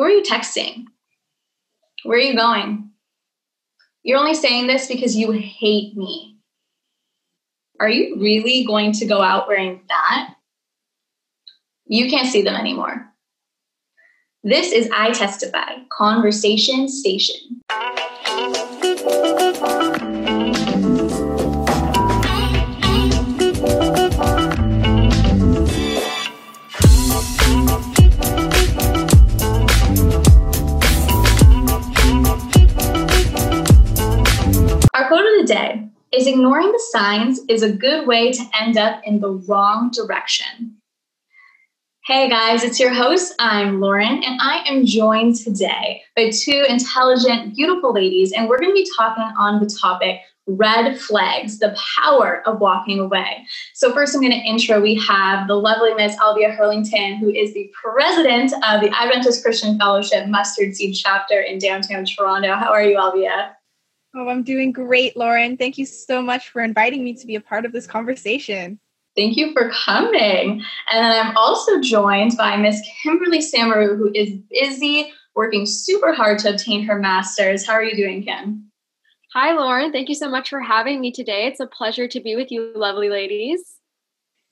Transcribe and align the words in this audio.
Who 0.00 0.06
are 0.06 0.10
you 0.10 0.22
texting? 0.22 0.86
Where 2.04 2.16
are 2.16 2.22
you 2.22 2.34
going? 2.34 2.92
You're 4.02 4.18
only 4.18 4.32
saying 4.32 4.66
this 4.66 4.86
because 4.86 5.14
you 5.14 5.30
hate 5.30 5.94
me. 5.94 6.38
Are 7.78 7.90
you 7.90 8.16
really 8.18 8.64
going 8.64 8.92
to 8.92 9.04
go 9.04 9.20
out 9.20 9.46
wearing 9.46 9.82
that? 9.90 10.36
You 11.84 12.08
can't 12.08 12.32
see 12.32 12.40
them 12.40 12.54
anymore. 12.54 13.12
This 14.42 14.72
is 14.72 14.88
I 14.90 15.10
Testify 15.10 15.84
Conversation 15.92 16.88
Station. 16.88 17.60
Is 36.12 36.28
ignoring 36.28 36.70
the 36.70 36.82
signs 36.92 37.40
is 37.48 37.64
a 37.64 37.72
good 37.72 38.06
way 38.06 38.30
to 38.30 38.42
end 38.60 38.78
up 38.78 39.00
in 39.04 39.18
the 39.18 39.30
wrong 39.30 39.90
direction. 39.90 40.76
Hey 42.06 42.28
guys, 42.28 42.62
it's 42.62 42.78
your 42.78 42.94
host. 42.94 43.34
I'm 43.40 43.80
Lauren, 43.80 44.22
and 44.22 44.40
I 44.40 44.62
am 44.68 44.86
joined 44.86 45.34
today 45.34 46.02
by 46.14 46.30
two 46.30 46.64
intelligent, 46.68 47.56
beautiful 47.56 47.92
ladies, 47.92 48.30
and 48.30 48.48
we're 48.48 48.60
going 48.60 48.70
to 48.70 48.80
be 48.80 48.88
talking 48.96 49.24
on 49.24 49.58
the 49.58 49.66
topic 49.66 50.20
red 50.46 50.96
flags, 51.00 51.58
the 51.58 51.76
power 51.96 52.46
of 52.46 52.60
walking 52.60 53.00
away. 53.00 53.44
So, 53.74 53.92
first, 53.92 54.14
I'm 54.14 54.20
going 54.20 54.30
to 54.30 54.38
intro. 54.38 54.80
We 54.80 54.94
have 55.00 55.48
the 55.48 55.56
lovely 55.56 55.94
Miss 55.94 56.14
Alvea 56.18 56.56
Hurlington, 56.56 57.18
who 57.18 57.28
is 57.28 57.54
the 57.54 57.72
president 57.82 58.52
of 58.68 58.82
the 58.82 58.90
Adventist 58.96 59.42
Christian 59.42 59.76
Fellowship 59.78 60.28
Mustard 60.28 60.76
Seed 60.76 60.94
chapter 60.94 61.40
in 61.40 61.58
downtown 61.58 62.04
Toronto. 62.04 62.54
How 62.54 62.72
are 62.72 62.84
you, 62.84 62.96
Alvea? 62.98 63.56
Oh, 64.14 64.28
I'm 64.28 64.42
doing 64.42 64.72
great, 64.72 65.16
Lauren. 65.16 65.56
Thank 65.56 65.78
you 65.78 65.86
so 65.86 66.20
much 66.20 66.48
for 66.48 66.62
inviting 66.62 67.04
me 67.04 67.14
to 67.14 67.26
be 67.26 67.36
a 67.36 67.40
part 67.40 67.64
of 67.64 67.72
this 67.72 67.86
conversation. 67.86 68.80
Thank 69.16 69.36
you 69.36 69.52
for 69.52 69.70
coming. 69.70 70.62
And 70.90 71.06
I'm 71.06 71.36
also 71.36 71.80
joined 71.80 72.36
by 72.36 72.56
Miss 72.56 72.80
Kimberly 73.02 73.38
Samaru, 73.38 73.96
who 73.96 74.10
is 74.14 74.32
busy 74.50 75.12
working 75.34 75.66
super 75.66 76.12
hard 76.12 76.38
to 76.40 76.50
obtain 76.50 76.84
her 76.84 76.98
master's. 76.98 77.66
How 77.66 77.74
are 77.74 77.84
you 77.84 77.96
doing, 77.96 78.24
Kim? 78.24 78.70
Hi, 79.32 79.52
Lauren. 79.52 79.92
Thank 79.92 80.08
you 80.08 80.16
so 80.16 80.28
much 80.28 80.48
for 80.48 80.60
having 80.60 81.00
me 81.00 81.12
today. 81.12 81.46
It's 81.46 81.60
a 81.60 81.66
pleasure 81.66 82.08
to 82.08 82.20
be 82.20 82.34
with 82.34 82.50
you, 82.50 82.72
lovely 82.74 83.08
ladies. 83.08 83.76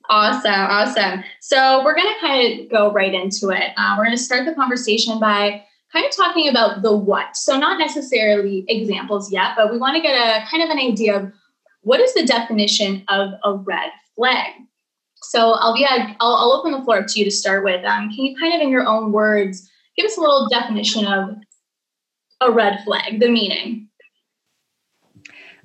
Awesome, 0.08 0.52
awesome. 0.52 1.24
So, 1.40 1.84
we're 1.84 1.94
going 1.94 2.14
to 2.14 2.20
kind 2.20 2.60
of 2.60 2.70
go 2.70 2.92
right 2.92 3.12
into 3.12 3.50
it. 3.50 3.72
Uh, 3.76 3.96
we're 3.98 4.04
going 4.04 4.16
to 4.16 4.22
start 4.22 4.46
the 4.46 4.54
conversation 4.54 5.18
by 5.18 5.64
kind 5.92 6.04
of 6.04 6.14
talking 6.14 6.48
about 6.48 6.82
the 6.82 6.94
what. 6.94 7.36
So, 7.36 7.58
not 7.58 7.78
necessarily 7.78 8.64
examples 8.68 9.32
yet, 9.32 9.52
but 9.56 9.72
we 9.72 9.78
want 9.78 9.96
to 9.96 10.02
get 10.02 10.14
a 10.14 10.46
kind 10.50 10.62
of 10.62 10.70
an 10.70 10.78
idea 10.78 11.16
of 11.16 11.32
what 11.82 12.00
is 12.00 12.12
the 12.14 12.24
definition 12.24 13.04
of 13.08 13.30
a 13.44 13.54
red 13.54 13.90
flag. 14.16 14.52
So, 15.22 15.54
Alvea, 15.54 16.16
I'll, 16.20 16.34
I'll 16.34 16.52
open 16.52 16.72
the 16.72 16.82
floor 16.82 16.98
up 16.98 17.06
to 17.08 17.18
you 17.18 17.24
to 17.24 17.30
start 17.30 17.64
with. 17.64 17.84
Um, 17.84 18.10
can 18.10 18.24
you 18.24 18.36
kind 18.36 18.54
of, 18.54 18.60
in 18.60 18.68
your 18.68 18.86
own 18.86 19.12
words, 19.12 19.68
give 19.96 20.06
us 20.06 20.16
a 20.16 20.20
little 20.20 20.48
definition 20.48 21.06
of 21.06 21.30
a 22.40 22.50
red 22.50 22.80
flag, 22.84 23.20
the 23.20 23.28
meaning? 23.28 23.88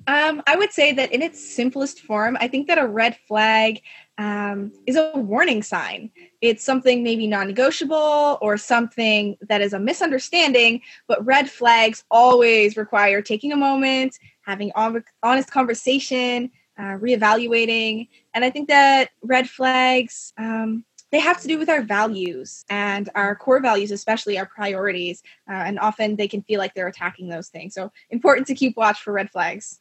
Um, 0.06 0.42
I 0.46 0.56
would 0.56 0.72
say 0.72 0.92
that 0.92 1.12
in 1.12 1.22
its 1.22 1.54
simplest 1.54 2.00
form, 2.00 2.36
I 2.40 2.48
think 2.48 2.66
that 2.66 2.78
a 2.78 2.86
red 2.86 3.16
flag 3.26 3.80
um, 4.18 4.72
is 4.86 4.96
a 4.96 5.12
warning 5.14 5.62
sign. 5.62 6.10
It's 6.40 6.62
something 6.62 7.02
maybe 7.02 7.26
non 7.26 7.46
negotiable 7.46 8.38
or 8.40 8.56
something 8.56 9.36
that 9.48 9.60
is 9.60 9.72
a 9.72 9.78
misunderstanding, 9.78 10.82
but 11.08 11.24
red 11.24 11.50
flags 11.50 12.04
always 12.10 12.76
require 12.76 13.22
taking 13.22 13.52
a 13.52 13.56
moment, 13.56 14.18
having 14.42 14.70
honest 14.74 15.50
conversation, 15.50 16.50
uh, 16.78 16.98
reevaluating. 16.98 18.08
And 18.34 18.44
I 18.44 18.50
think 18.50 18.68
that 18.68 19.10
red 19.22 19.48
flags, 19.48 20.32
um, 20.38 20.84
they 21.10 21.20
have 21.20 21.40
to 21.42 21.48
do 21.48 21.58
with 21.58 21.68
our 21.68 21.82
values 21.82 22.64
and 22.68 23.08
our 23.14 23.36
core 23.36 23.60
values, 23.60 23.92
especially 23.92 24.36
our 24.38 24.46
priorities. 24.46 25.22
Uh, 25.48 25.54
and 25.54 25.78
often 25.78 26.16
they 26.16 26.26
can 26.26 26.42
feel 26.42 26.58
like 26.58 26.74
they're 26.74 26.88
attacking 26.88 27.28
those 27.28 27.48
things. 27.48 27.74
So 27.74 27.92
important 28.10 28.46
to 28.48 28.54
keep 28.54 28.76
watch 28.76 29.00
for 29.00 29.12
red 29.12 29.30
flags. 29.30 29.80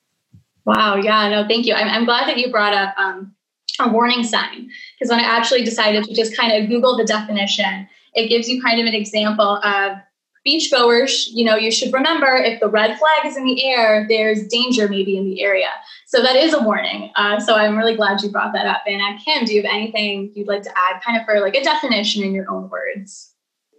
Wow. 0.65 0.95
Yeah. 0.95 1.29
No. 1.29 1.47
Thank 1.47 1.65
you. 1.65 1.73
I'm, 1.73 1.89
I'm 1.89 2.05
glad 2.05 2.27
that 2.27 2.37
you 2.37 2.51
brought 2.51 2.73
up 2.73 2.97
um, 2.97 3.35
a 3.79 3.89
warning 3.89 4.23
sign 4.23 4.69
because 4.99 5.09
when 5.09 5.19
I 5.19 5.23
actually 5.23 5.63
decided 5.63 6.03
to 6.03 6.13
just 6.13 6.37
kind 6.37 6.51
of 6.51 6.69
Google 6.69 6.95
the 6.97 7.03
definition, 7.03 7.87
it 8.13 8.27
gives 8.27 8.47
you 8.47 8.61
kind 8.61 8.79
of 8.79 8.85
an 8.85 8.93
example 8.93 9.57
of 9.63 9.97
beachgoers. 10.45 11.27
You 11.31 11.45
know, 11.45 11.55
you 11.55 11.71
should 11.71 11.91
remember 11.93 12.35
if 12.35 12.59
the 12.59 12.67
red 12.67 12.97
flag 12.97 13.25
is 13.25 13.37
in 13.37 13.45
the 13.45 13.63
air, 13.65 14.05
there's 14.07 14.45
danger 14.47 14.87
maybe 14.87 15.17
in 15.17 15.25
the 15.25 15.41
area. 15.41 15.69
So 16.05 16.21
that 16.21 16.35
is 16.35 16.53
a 16.53 16.61
warning. 16.61 17.11
Uh, 17.15 17.39
so 17.39 17.55
I'm 17.55 17.75
really 17.75 17.95
glad 17.95 18.21
you 18.21 18.29
brought 18.29 18.53
that 18.53 18.67
up. 18.67 18.83
And 18.85 19.01
uh, 19.01 19.19
Kim, 19.23 19.45
do 19.45 19.53
you 19.53 19.63
have 19.63 19.71
anything 19.73 20.31
you'd 20.35 20.47
like 20.47 20.61
to 20.63 20.69
add, 20.69 21.01
kind 21.01 21.19
of 21.19 21.25
for 21.25 21.39
like 21.39 21.55
a 21.55 21.63
definition 21.63 22.23
in 22.23 22.33
your 22.33 22.49
own 22.51 22.69
words? 22.69 23.32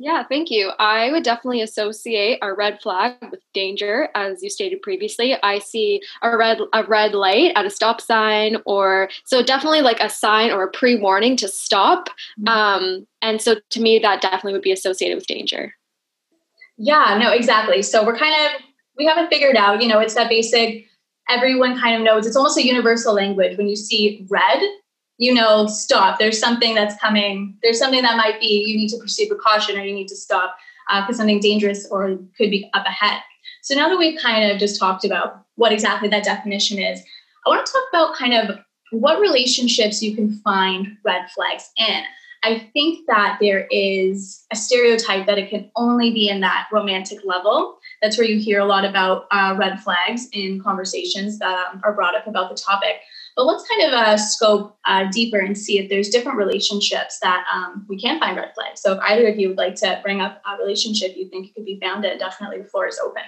Yeah, 0.05 0.23
thank 0.23 0.51
you. 0.51 0.71
I 0.79 1.11
would 1.13 1.23
definitely 1.23 1.63
associate 1.63 2.39
a 2.43 2.53
red 2.53 2.79
flag 2.83 3.15
with 3.31 3.41
danger, 3.55 4.11
as 4.15 4.43
you 4.43 4.51
stated 4.51 4.83
previously. 4.83 5.35
I 5.43 5.61
see 5.61 6.03
a 6.21 6.37
red 6.37 6.59
a 6.75 6.85
red 6.85 7.15
light 7.15 7.53
at 7.57 7.65
a 7.65 7.71
stop 7.71 8.03
sign, 8.03 8.59
or 8.67 9.09
so 9.25 9.43
definitely 9.43 9.81
like 9.81 10.01
a 10.01 10.11
sign 10.11 10.51
or 10.51 10.63
a 10.63 10.71
pre 10.71 10.97
warning 10.97 11.39
to 11.39 11.49
stop. 11.49 12.11
Mm-hmm. 12.39 12.49
Um, 12.49 13.07
and 13.23 13.41
so 13.41 13.57
to 13.71 13.81
me, 13.81 13.99
that 13.99 14.21
definitely 14.21 14.53
would 14.53 14.61
be 14.61 14.73
associated 14.73 15.15
with 15.15 15.27
danger. 15.27 15.75
Yeah, 16.77 17.19
no, 17.19 17.33
exactly. 17.33 17.81
So 17.81 18.05
we're 18.05 18.19
kind 18.19 18.35
of 18.45 18.61
we 18.99 19.07
haven't 19.07 19.31
figured 19.31 19.57
out. 19.57 19.81
You 19.81 19.89
know, 19.89 20.01
it's 20.01 20.17
that 20.17 20.29
basic. 20.29 20.85
Everyone 21.31 21.81
kind 21.81 21.97
of 21.97 22.03
knows. 22.03 22.27
It's 22.27 22.37
almost 22.37 22.59
a 22.59 22.67
universal 22.67 23.15
language. 23.15 23.57
When 23.57 23.69
you 23.69 23.77
see 23.77 24.27
red, 24.29 24.61
you 25.19 25.33
know, 25.33 25.67
stop. 25.67 26.19
There's 26.19 26.41
something 26.41 26.75
that's 26.75 26.99
coming. 27.01 27.57
There's 27.63 27.79
something 27.79 28.03
that 28.03 28.17
might 28.17 28.41
be, 28.41 28.65
you 28.67 28.77
need 28.77 28.89
to 28.89 28.99
proceed 28.99 29.31
with 29.31 29.41
caution 29.41 29.79
or 29.79 29.83
you 29.83 29.95
need 29.95 30.09
to 30.09 30.17
stop 30.17 30.57
because 30.89 31.15
uh, 31.15 31.19
something 31.19 31.41
dangerous 31.41 31.87
or 31.91 32.19
could 32.37 32.51
be 32.51 32.69
up 32.75 32.87
ahead. 32.87 33.21
So 33.63 33.75
now 33.75 33.89
that 33.89 33.99
we've 33.99 34.21
kind 34.21 34.51
of 34.51 34.59
just 34.59 34.79
talked 34.79 35.05
about 35.05 35.43
what 35.55 35.73
exactly 35.73 36.09
that 36.09 36.25
definition 36.25 36.79
is, 36.79 37.01
I 37.47 37.49
want 37.49 37.65
to 37.65 37.73
talk 37.73 37.85
about 37.91 38.17
kind 38.17 38.35
of 38.35 38.59
what 38.91 39.21
relationships 39.21 40.03
you 40.03 40.15
can 40.15 40.33
find 40.41 40.97
red 41.05 41.31
flags 41.35 41.71
in. 41.79 42.03
I 42.43 42.69
think 42.75 43.07
that 43.07 43.39
there 43.41 43.67
is 43.71 44.45
a 44.53 44.57
stereotype 44.57 45.27
that 45.27 45.39
it 45.39 45.49
can 45.49 45.71
only 45.77 46.13
be 46.13 46.29
in 46.29 46.41
that 46.41 46.69
romantic 46.71 47.21
level. 47.25 47.79
That's 48.03 48.19
where 48.19 48.27
you 48.27 48.39
hear 48.39 48.61
a 48.61 48.67
lot 48.67 48.85
about 48.85 49.25
uh, 49.31 49.57
red 49.59 49.81
flags 49.81 50.29
in 50.35 50.63
conversations 50.63 51.39
that 51.39 51.69
um, 51.73 51.81
are 51.85 51.95
brought 51.95 52.15
up 52.15 52.27
about 52.27 52.51
the 52.51 52.57
topic. 52.57 52.97
But 53.37 53.47
let's 53.47 53.67
kind 53.69 53.83
of 53.83 53.93
uh, 53.93 54.17
scope 54.17 54.78
uh, 54.87 55.11
deeper 55.11 55.39
and 55.39 55.59
see 55.59 55.78
if 55.78 55.91
there's 55.91 56.09
different 56.09 56.39
relationships 56.39 57.19
that 57.21 57.45
um, 57.53 57.84
we 57.89 57.99
can 57.99 58.21
find 58.21 58.37
red 58.37 58.55
flags. 58.55 58.81
So 58.81 58.93
if 58.93 59.00
either 59.00 59.27
of 59.27 59.39
you 59.39 59.49
would 59.49 59.59
like 59.59 59.75
to 59.77 60.00
bring 60.05 60.21
up 60.21 60.41
a 60.47 60.56
relationship 60.56 61.17
you 61.17 61.28
think 61.28 61.55
could 61.55 61.65
be 61.65 61.81
found 61.81 62.05
in, 62.05 62.19
definitely 62.19 62.59
the 62.59 62.69
floor 62.69 62.87
is 62.87 62.99
open. 63.05 63.23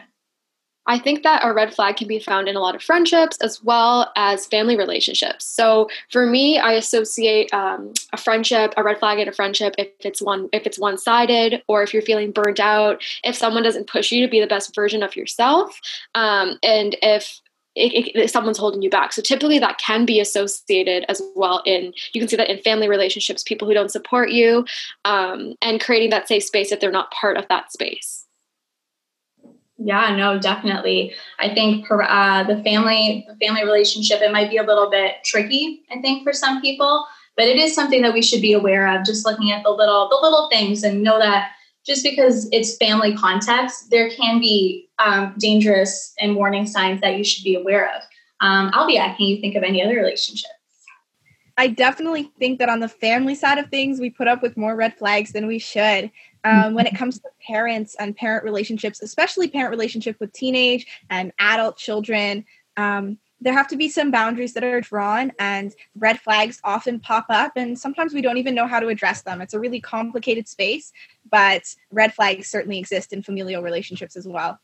I 0.86 0.98
think 0.98 1.22
that 1.24 1.44
a 1.44 1.52
red 1.52 1.74
flag 1.74 1.96
can 1.96 2.06
be 2.06 2.20
found 2.20 2.48
in 2.48 2.56
a 2.56 2.60
lot 2.60 2.76
of 2.76 2.82
friendships 2.82 3.36
as 3.42 3.62
well 3.62 4.12
as 4.16 4.46
family 4.46 4.76
relationships. 4.76 5.44
So 5.44 5.88
for 6.10 6.26
me, 6.26 6.58
I 6.58 6.72
associate 6.72 7.52
um, 7.52 7.92
a 8.12 8.16
friendship, 8.16 8.72
a 8.76 8.84
red 8.84 8.98
flag 8.98 9.18
in 9.18 9.28
a 9.28 9.32
friendship, 9.32 9.74
if 9.78 9.88
it's 10.00 10.22
one, 10.22 10.48
if 10.52 10.66
it's 10.66 10.78
one-sided, 10.78 11.62
or 11.66 11.82
if 11.82 11.92
you're 11.92 12.02
feeling 12.02 12.30
burnt 12.30 12.60
out, 12.60 13.02
if 13.24 13.34
someone 13.34 13.64
doesn't 13.64 13.88
push 13.88 14.12
you 14.12 14.24
to 14.24 14.30
be 14.30 14.40
the 14.40 14.46
best 14.46 14.74
version 14.74 15.02
of 15.02 15.16
yourself, 15.16 15.80
um, 16.14 16.56
and 16.62 16.96
if 17.02 17.40
it, 17.76 18.16
it, 18.16 18.30
someone's 18.30 18.58
holding 18.58 18.82
you 18.82 18.90
back. 18.90 19.12
So 19.12 19.22
typically 19.22 19.58
that 19.58 19.78
can 19.78 20.04
be 20.06 20.18
associated 20.18 21.04
as 21.08 21.22
well 21.36 21.62
in, 21.66 21.92
you 22.12 22.20
can 22.20 22.28
see 22.28 22.36
that 22.36 22.50
in 22.50 22.58
family 22.62 22.88
relationships, 22.88 23.42
people 23.42 23.68
who 23.68 23.74
don't 23.74 23.90
support 23.90 24.30
you 24.30 24.64
um, 25.04 25.54
and 25.60 25.80
creating 25.80 26.10
that 26.10 26.26
safe 26.26 26.44
space 26.44 26.72
if 26.72 26.80
they're 26.80 26.90
not 26.90 27.10
part 27.10 27.36
of 27.36 27.46
that 27.48 27.70
space. 27.72 28.24
Yeah, 29.78 30.16
no, 30.16 30.38
definitely. 30.38 31.12
I 31.38 31.52
think 31.52 31.86
uh, 31.90 32.44
the 32.44 32.62
family, 32.62 33.26
the 33.28 33.46
family 33.46 33.62
relationship, 33.62 34.22
it 34.22 34.32
might 34.32 34.48
be 34.48 34.56
a 34.56 34.62
little 34.62 34.88
bit 34.88 35.16
tricky. 35.22 35.82
I 35.90 36.00
think 36.00 36.24
for 36.24 36.32
some 36.32 36.62
people, 36.62 37.06
but 37.36 37.44
it 37.44 37.58
is 37.58 37.74
something 37.74 38.00
that 38.00 38.14
we 38.14 38.22
should 38.22 38.40
be 38.40 38.54
aware 38.54 38.88
of. 38.88 39.04
Just 39.04 39.26
looking 39.26 39.52
at 39.52 39.62
the 39.64 39.70
little, 39.70 40.08
the 40.08 40.18
little 40.22 40.48
things, 40.50 40.82
and 40.82 41.02
know 41.02 41.18
that 41.18 41.50
just 41.86 42.02
because 42.02 42.48
it's 42.52 42.76
family 42.76 43.14
context, 43.16 43.90
there 43.90 44.10
can 44.10 44.40
be 44.40 44.88
um, 44.98 45.34
dangerous 45.38 46.14
and 46.18 46.34
warning 46.34 46.66
signs 46.66 47.00
that 47.00 47.16
you 47.16 47.24
should 47.24 47.44
be 47.44 47.54
aware 47.54 47.94
of. 47.94 48.02
Um, 48.40 48.70
Alvea, 48.72 49.16
can 49.16 49.26
you 49.26 49.40
think 49.40 49.54
of 49.54 49.62
any 49.62 49.82
other 49.82 49.94
relationships? 49.94 50.52
I 51.58 51.68
definitely 51.68 52.30
think 52.38 52.58
that 52.58 52.68
on 52.68 52.80
the 52.80 52.88
family 52.88 53.34
side 53.34 53.58
of 53.58 53.70
things, 53.70 53.98
we 53.98 54.10
put 54.10 54.28
up 54.28 54.42
with 54.42 54.56
more 54.56 54.76
red 54.76 54.94
flags 54.94 55.32
than 55.32 55.46
we 55.46 55.58
should. 55.58 56.10
Um, 56.44 56.74
when 56.74 56.86
it 56.86 56.90
mm-hmm. 56.90 56.98
comes 56.98 57.18
to 57.18 57.28
parents 57.44 57.96
and 57.98 58.14
parent 58.14 58.44
relationships, 58.44 59.02
especially 59.02 59.48
parent 59.48 59.70
relationship 59.70 60.16
with 60.20 60.32
teenage 60.32 60.86
and 61.10 61.32
adult 61.40 61.76
children, 61.76 62.44
um, 62.76 63.18
there 63.40 63.52
have 63.52 63.68
to 63.68 63.76
be 63.76 63.88
some 63.88 64.10
boundaries 64.10 64.54
that 64.54 64.64
are 64.64 64.80
drawn 64.80 65.30
and 65.38 65.74
red 65.96 66.18
flags 66.20 66.60
often 66.64 66.98
pop 66.98 67.26
up 67.28 67.52
and 67.56 67.78
sometimes 67.78 68.14
we 68.14 68.22
don't 68.22 68.38
even 68.38 68.54
know 68.54 68.66
how 68.66 68.80
to 68.80 68.88
address 68.88 69.22
them 69.22 69.40
it's 69.40 69.54
a 69.54 69.60
really 69.60 69.80
complicated 69.80 70.48
space 70.48 70.92
but 71.30 71.62
red 71.90 72.14
flags 72.14 72.48
certainly 72.48 72.78
exist 72.78 73.12
in 73.12 73.22
familial 73.22 73.62
relationships 73.62 74.16
as 74.16 74.26
well 74.26 74.58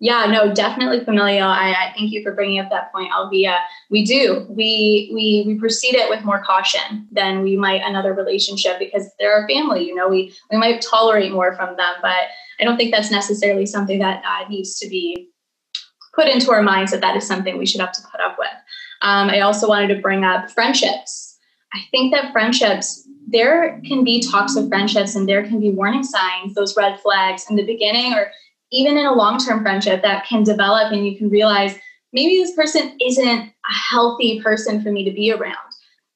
yeah, 0.00 0.26
no, 0.26 0.52
definitely 0.52 1.04
familial. 1.04 1.48
I, 1.48 1.70
I, 1.70 1.94
thank 1.96 2.10
you 2.10 2.22
for 2.22 2.34
bringing 2.34 2.58
up 2.58 2.68
that 2.68 2.92
point, 2.92 3.12
Alvea. 3.12 3.56
We 3.90 4.04
do. 4.04 4.44
We 4.48 5.10
we 5.14 5.44
we 5.46 5.54
proceed 5.58 5.94
it 5.94 6.10
with 6.10 6.24
more 6.24 6.42
caution 6.42 7.06
than 7.12 7.42
we 7.42 7.56
might 7.56 7.80
another 7.82 8.12
relationship 8.12 8.78
because 8.80 9.08
they're 9.18 9.32
our 9.32 9.48
family. 9.48 9.86
You 9.86 9.94
know, 9.94 10.08
we 10.08 10.34
we 10.50 10.58
might 10.58 10.82
tolerate 10.82 11.32
more 11.32 11.54
from 11.54 11.76
them, 11.76 11.94
but 12.02 12.26
I 12.60 12.64
don't 12.64 12.76
think 12.76 12.92
that's 12.92 13.10
necessarily 13.10 13.66
something 13.66 14.00
that 14.00 14.22
uh, 14.26 14.48
needs 14.48 14.78
to 14.80 14.88
be 14.88 15.30
put 16.14 16.28
into 16.28 16.50
our 16.52 16.62
minds 16.62 16.92
that 16.92 17.00
that 17.00 17.16
is 17.16 17.26
something 17.26 17.58
we 17.58 17.66
should 17.66 17.80
have 17.80 17.92
to 17.92 18.02
put 18.10 18.20
up 18.20 18.36
with. 18.38 18.48
Um, 19.02 19.28
I 19.28 19.40
also 19.40 19.68
wanted 19.68 19.94
to 19.94 20.00
bring 20.00 20.24
up 20.24 20.50
friendships. 20.50 21.36
I 21.74 21.80
think 21.90 22.12
that 22.12 22.32
friendships 22.32 23.06
there 23.26 23.80
can 23.86 24.04
be 24.04 24.20
talks 24.20 24.54
of 24.56 24.68
friendships 24.68 25.14
and 25.14 25.28
there 25.28 25.42
can 25.42 25.60
be 25.60 25.70
warning 25.70 26.04
signs, 26.04 26.54
those 26.54 26.76
red 26.76 27.00
flags 27.00 27.46
in 27.50 27.56
the 27.56 27.66
beginning 27.66 28.14
or 28.14 28.30
even 28.70 28.96
in 28.96 29.06
a 29.06 29.14
long 29.14 29.38
term 29.38 29.62
friendship 29.62 30.02
that 30.02 30.26
can 30.26 30.42
develop 30.42 30.92
and 30.92 31.06
you 31.06 31.16
can 31.16 31.28
realize 31.30 31.76
maybe 32.12 32.36
this 32.36 32.54
person 32.54 32.96
isn't 33.04 33.28
a 33.28 33.72
healthy 33.72 34.40
person 34.40 34.82
for 34.82 34.90
me 34.90 35.04
to 35.04 35.10
be 35.10 35.32
around. 35.32 35.54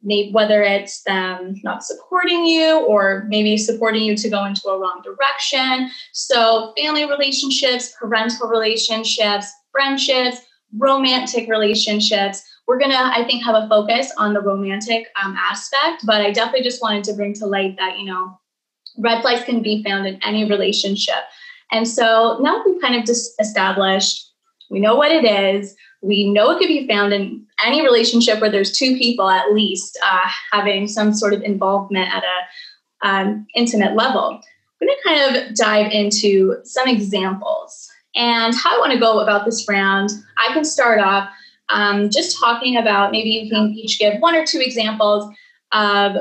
Maybe 0.03 0.33
whether 0.33 0.63
it's 0.63 1.03
them 1.03 1.57
not 1.65 1.83
supporting 1.83 2.45
you 2.45 2.81
or 2.87 3.25
maybe 3.29 3.57
supporting 3.57 4.03
you 4.03 4.17
to 4.17 4.29
go 4.29 4.45
into 4.45 4.69
a 4.69 4.79
wrong 4.79 5.03
direction. 5.03 5.91
So, 6.13 6.73
family 6.77 7.05
relationships, 7.05 7.93
parental 7.99 8.49
relationships, 8.49 9.51
friendships, 9.73 10.39
romantic 10.77 11.49
relationships. 11.49 12.43
We're 12.67 12.79
going 12.79 12.91
to, 12.91 12.99
I 12.99 13.25
think, 13.25 13.45
have 13.45 13.55
a 13.55 13.69
focus 13.69 14.13
on 14.19 14.35
the 14.35 14.41
romantic 14.41 15.07
um, 15.23 15.35
aspect, 15.37 16.05
but 16.05 16.21
I 16.21 16.31
definitely 16.31 16.63
just 16.63 16.83
wanted 16.83 17.05
to 17.05 17.15
bring 17.15 17.33
to 17.35 17.47
light 17.47 17.77
that, 17.79 17.99
you 17.99 18.05
know, 18.05 18.39
red 18.99 19.23
flags 19.23 19.45
can 19.45 19.63
be 19.63 19.83
found 19.83 20.07
in 20.07 20.19
any 20.23 20.45
relationship. 20.49 21.25
And 21.71 21.87
so 21.87 22.39
now 22.41 22.63
we've 22.65 22.81
kind 22.81 22.97
of 22.97 23.05
just 23.05 23.33
established 23.41 24.29
we 24.71 24.81
know 24.81 24.97
what 24.97 25.11
it 25.11 25.25
is. 25.25 25.75
We 26.03 26.31
know 26.31 26.51
it 26.51 26.59
could 26.59 26.69
be 26.69 26.87
found 26.87 27.13
in 27.13 27.47
any 27.65 27.83
relationship 27.83 28.41
where 28.41 28.51
there's 28.51 28.77
two 28.77 28.97
people 28.97 29.29
at 29.29 29.53
least 29.53 29.99
uh, 30.05 30.29
having 30.53 30.87
some 30.87 31.15
sort 31.15 31.33
of 31.33 31.43
involvement 31.43 32.15
at 32.15 32.23
a 32.23 33.09
um, 33.09 33.47
intimate 33.55 33.97
level. 33.97 34.41
I'm 34.81 34.87
going 34.87 34.97
to 34.97 35.09
kind 35.09 35.37
of 35.37 35.55
dive 35.57 35.91
into 35.91 36.57
some 36.65 36.89
examples 36.89 37.89
and 38.19 38.55
how 38.55 38.77
I 38.77 38.81
want 38.81 38.93
to 38.93 38.99
go 38.99 39.21
about 39.21 39.45
this 39.45 39.67
round. 39.69 40.11
I 40.37 40.53
can 40.53 40.65
start 40.65 41.01
off 41.01 41.31
um, 41.71 42.11
just 42.11 42.39
talking 42.39 42.77
about 42.77 43.13
maybe 43.13 43.31
you 43.31 43.49
can 43.49 43.73
each 43.75 43.99
give 43.99 44.21
one 44.21 44.35
or 44.35 44.45
two 44.45 44.61
examples 44.61 45.33
of 45.73 46.17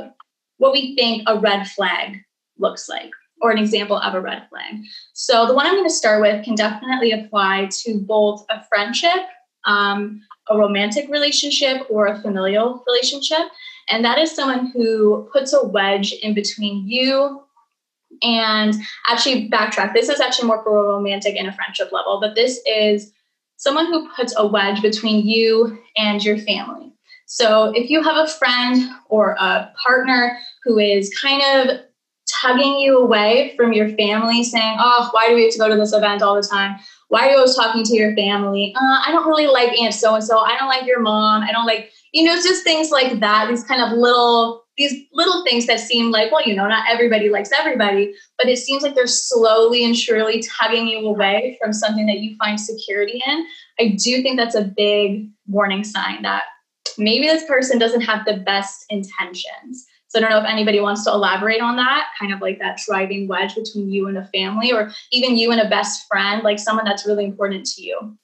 what 0.57 0.71
we 0.71 0.95
think 0.95 1.23
a 1.27 1.37
red 1.39 1.67
flag 1.67 2.17
looks 2.59 2.87
like 2.87 3.11
or 3.41 3.51
an 3.51 3.57
example 3.57 3.97
of 3.97 4.13
a 4.13 4.21
red 4.21 4.47
flag. 4.49 4.75
So 5.13 5.45
the 5.47 5.53
one 5.53 5.65
I'm 5.65 5.73
going 5.73 5.87
to 5.87 5.93
start 5.93 6.21
with 6.21 6.43
can 6.43 6.55
definitely 6.55 7.11
apply 7.11 7.69
to 7.83 7.99
both 7.99 8.45
a 8.49 8.63
friendship, 8.65 9.25
um, 9.65 10.21
a 10.49 10.57
romantic 10.57 11.09
relationship, 11.09 11.85
or 11.89 12.07
a 12.07 12.21
familial 12.21 12.83
relationship. 12.87 13.47
And 13.89 14.03
that 14.05 14.17
is 14.17 14.35
someone 14.35 14.71
who 14.71 15.29
puts 15.31 15.53
a 15.53 15.65
wedge 15.65 16.13
in 16.13 16.33
between 16.33 16.87
you 16.87 17.43
and 18.21 18.75
actually 19.07 19.49
backtrack. 19.49 19.93
This 19.93 20.09
is 20.09 20.19
actually 20.19 20.47
more 20.47 20.63
for 20.63 20.77
a 20.77 20.89
romantic 20.89 21.35
and 21.35 21.47
a 21.47 21.53
friendship 21.53 21.91
level, 21.91 22.19
but 22.19 22.35
this 22.35 22.59
is 22.65 23.11
someone 23.57 23.87
who 23.87 24.09
puts 24.15 24.33
a 24.37 24.45
wedge 24.45 24.81
between 24.81 25.27
you 25.27 25.79
and 25.97 26.23
your 26.23 26.37
family. 26.37 26.93
So 27.25 27.73
if 27.75 27.89
you 27.89 28.01
have 28.01 28.17
a 28.17 28.29
friend 28.29 28.89
or 29.09 29.31
a 29.31 29.71
partner 29.85 30.37
who 30.63 30.79
is 30.79 31.13
kind 31.19 31.41
of 31.41 31.79
tugging 32.41 32.77
you 32.79 32.99
away 32.99 33.53
from 33.57 33.73
your 33.73 33.89
family, 33.89 34.43
saying, 34.43 34.77
Oh, 34.79 35.09
why 35.11 35.27
do 35.27 35.35
we 35.35 35.43
have 35.43 35.53
to 35.53 35.59
go 35.59 35.69
to 35.69 35.75
this 35.75 35.93
event 35.93 36.21
all 36.21 36.35
the 36.35 36.47
time? 36.47 36.77
Why 37.09 37.27
are 37.27 37.31
you 37.31 37.37
always 37.37 37.55
talking 37.55 37.83
to 37.83 37.95
your 37.95 38.15
family? 38.15 38.73
Uh, 38.75 39.01
I 39.05 39.11
don't 39.11 39.27
really 39.27 39.47
like 39.47 39.77
Aunt 39.79 39.93
so 39.93 40.15
and 40.15 40.23
so. 40.23 40.39
I 40.39 40.57
don't 40.57 40.67
like 40.67 40.85
your 40.85 40.99
mom. 40.99 41.43
I 41.43 41.51
don't 41.51 41.65
like, 41.65 41.91
you 42.13 42.23
know, 42.23 42.35
just 42.35 42.63
things 42.63 42.91
like 42.91 43.19
that. 43.21 43.47
These 43.49 43.63
kind 43.63 43.81
of 43.81 43.97
little, 43.97 44.63
these 44.77 44.93
little 45.11 45.43
things 45.43 45.65
that 45.65 45.79
seem 45.79 46.11
like, 46.11 46.31
well, 46.31 46.47
you 46.47 46.55
know, 46.55 46.67
not 46.67 46.85
everybody 46.89 47.29
likes 47.29 47.49
everybody, 47.57 48.13
but 48.37 48.47
it 48.47 48.57
seems 48.57 48.83
like 48.83 48.93
they're 48.93 49.07
slowly 49.07 49.83
and 49.83 49.97
surely 49.97 50.43
tugging 50.43 50.87
you 50.87 50.99
away 51.07 51.57
from 51.59 51.73
something 51.73 52.05
that 52.05 52.19
you 52.19 52.35
find 52.37 52.59
security 52.59 53.21
in. 53.25 53.45
I 53.79 53.97
do 54.01 54.21
think 54.21 54.37
that's 54.37 54.55
a 54.55 54.63
big 54.63 55.29
warning 55.47 55.83
sign 55.83 56.21
that 56.21 56.43
maybe 56.97 57.25
this 57.25 57.45
person 57.45 57.79
doesn't 57.79 58.01
have 58.01 58.25
the 58.25 58.37
best 58.37 58.85
intentions. 58.89 59.85
So 60.09 60.19
I 60.19 60.21
don't 60.21 60.29
know 60.29 60.39
if 60.39 60.45
anybody 60.45 60.79
wants 60.79 61.03
to 61.05 61.11
elaborate 61.11 61.61
on 61.61 61.75
that, 61.75 62.07
kind 62.17 62.33
of 62.33 62.39
like 62.39 62.59
that 62.59 62.79
driving 62.85 63.27
wedge 63.27 63.55
between 63.55 63.89
you 63.89 64.07
and 64.07 64.17
a 64.17 64.25
family, 64.27 64.71
or 64.71 64.91
even 65.11 65.37
you 65.37 65.51
and 65.51 65.59
a 65.59 65.69
best 65.69 66.05
friend, 66.07 66.43
like 66.43 66.59
someone 66.59 66.85
that's 66.85 67.05
really 67.05 67.25
important 67.25 67.65
to 67.65 67.81
you. 67.81 68.17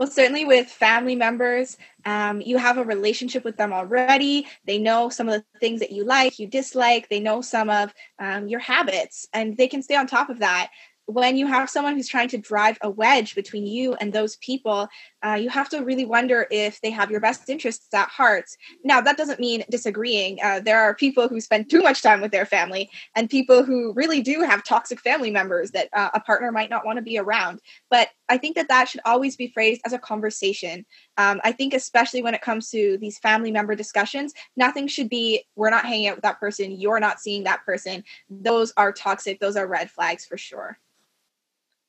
Well, 0.00 0.08
certainly 0.08 0.46
with 0.46 0.66
family 0.66 1.14
members, 1.14 1.76
um, 2.06 2.40
you 2.40 2.56
have 2.56 2.78
a 2.78 2.84
relationship 2.84 3.44
with 3.44 3.58
them 3.58 3.70
already. 3.70 4.46
They 4.64 4.78
know 4.78 5.10
some 5.10 5.28
of 5.28 5.34
the 5.34 5.58
things 5.58 5.80
that 5.80 5.92
you 5.92 6.04
like, 6.04 6.38
you 6.38 6.46
dislike. 6.46 7.10
They 7.10 7.20
know 7.20 7.42
some 7.42 7.68
of 7.68 7.92
um, 8.18 8.48
your 8.48 8.60
habits, 8.60 9.28
and 9.34 9.58
they 9.58 9.68
can 9.68 9.82
stay 9.82 9.96
on 9.96 10.06
top 10.06 10.30
of 10.30 10.38
that 10.38 10.70
when 11.04 11.36
you 11.36 11.46
have 11.46 11.68
someone 11.68 11.96
who's 11.96 12.08
trying 12.08 12.28
to 12.28 12.38
drive 12.38 12.78
a 12.80 12.88
wedge 12.88 13.34
between 13.34 13.66
you 13.66 13.94
and 13.94 14.12
those 14.12 14.36
people, 14.36 14.88
uh, 15.24 15.34
you 15.34 15.50
have 15.50 15.68
to 15.68 15.80
really 15.80 16.04
wonder 16.04 16.46
if 16.50 16.80
they 16.80 16.90
have 16.90 17.10
your 17.10 17.20
best 17.20 17.48
interests 17.48 17.92
at 17.94 18.08
heart. 18.08 18.46
Now, 18.84 19.00
that 19.00 19.16
doesn't 19.16 19.40
mean 19.40 19.64
disagreeing. 19.70 20.38
Uh, 20.42 20.60
there 20.60 20.80
are 20.80 20.94
people 20.94 21.28
who 21.28 21.40
spend 21.40 21.68
too 21.68 21.82
much 21.82 22.02
time 22.02 22.20
with 22.20 22.32
their 22.32 22.46
family 22.46 22.90
and 23.14 23.28
people 23.28 23.62
who 23.62 23.92
really 23.94 24.22
do 24.22 24.40
have 24.40 24.64
toxic 24.64 25.00
family 25.00 25.30
members 25.30 25.70
that 25.72 25.88
uh, 25.92 26.10
a 26.14 26.20
partner 26.20 26.50
might 26.52 26.70
not 26.70 26.86
want 26.86 26.96
to 26.96 27.02
be 27.02 27.18
around. 27.18 27.60
But 27.90 28.08
I 28.28 28.38
think 28.38 28.56
that 28.56 28.68
that 28.68 28.88
should 28.88 29.00
always 29.04 29.36
be 29.36 29.48
phrased 29.48 29.82
as 29.84 29.92
a 29.92 29.98
conversation. 29.98 30.86
Um, 31.16 31.40
I 31.44 31.52
think, 31.52 31.74
especially 31.74 32.22
when 32.22 32.34
it 32.34 32.42
comes 32.42 32.70
to 32.70 32.96
these 33.00 33.18
family 33.18 33.50
member 33.50 33.74
discussions, 33.74 34.32
nothing 34.56 34.88
should 34.88 35.08
be, 35.08 35.44
we're 35.56 35.70
not 35.70 35.84
hanging 35.84 36.08
out 36.08 36.16
with 36.16 36.22
that 36.22 36.40
person, 36.40 36.72
you're 36.72 37.00
not 37.00 37.20
seeing 37.20 37.44
that 37.44 37.64
person. 37.64 38.04
Those 38.28 38.72
are 38.76 38.92
toxic, 38.92 39.40
those 39.40 39.56
are 39.56 39.66
red 39.66 39.90
flags 39.90 40.24
for 40.24 40.38
sure. 40.38 40.78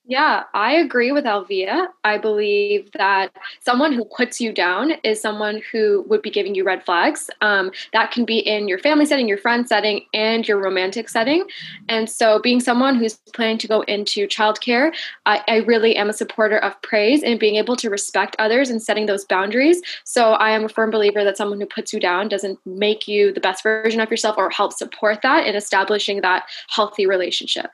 Yeah, 0.06 0.44
I 0.56 0.74
agree 0.74 1.12
with 1.12 1.26
Alvea. 1.26 1.86
I 2.04 2.18
believe 2.18 2.90
that 2.94 3.32
someone 3.62 3.94
who 3.94 4.04
puts 4.04 4.42
you 4.42 4.52
down 4.52 4.94
is 5.04 5.22
someone 5.22 5.62
who 5.72 6.04
would 6.10 6.24
be 6.24 6.32
giving 6.32 6.56
you 6.56 6.64
red 6.64 6.84
flags. 6.84 7.30
Um, 7.42 7.72
that 7.94 8.12
can 8.12 8.26
be 8.26 8.40
in 8.40 8.68
your 8.68 8.80
family 8.80 9.06
setting, 9.06 9.28
your 9.28 9.38
friend 9.38 9.68
setting, 9.68 10.06
and 10.14 10.46
your 10.48 10.58
romantic 10.58 11.08
setting. 11.08 11.46
And 11.88 12.10
so, 12.10 12.40
being 12.40 12.60
someone 12.60 12.96
who's 12.96 13.20
planning 13.34 13.60
to 13.60 13.68
go 13.68 13.82
into 13.82 14.28
childcare, 14.28 14.92
I, 15.28 15.44
I 15.48 15.58
really 15.58 15.96
am 15.96 16.10
a 16.10 16.14
supporter 16.14 16.58
of 16.58 16.82
praise 16.82 17.22
and 17.22 17.40
being 17.40 17.56
able 17.56 17.76
to 17.78 17.90
respect 17.90 18.36
others 18.40 18.72
and 18.72 18.82
setting 18.82 19.06
those 19.06 19.24
boundaries. 19.26 19.82
So, 20.04 20.32
I 20.34 20.50
am 20.52 20.66
a 20.66 20.70
firm 20.70 20.90
believer 20.90 21.24
that 21.24 21.38
someone 21.38 21.62
who 21.62 21.68
puts 21.68 21.94
you 21.94 22.00
down 22.00 22.28
doesn't 22.28 22.58
make 22.66 23.08
you 23.08 23.32
the 23.32 23.40
best 23.40 23.62
version 23.62 24.02
of 24.02 24.10
yourself 24.10 24.36
or 24.38 24.50
help 24.50 24.74
support 24.74 25.22
that 25.22 25.46
in 25.46 25.56
establishing 25.56 26.22
that 26.22 26.46
healthy 26.70 27.06
relationship. 27.06 27.70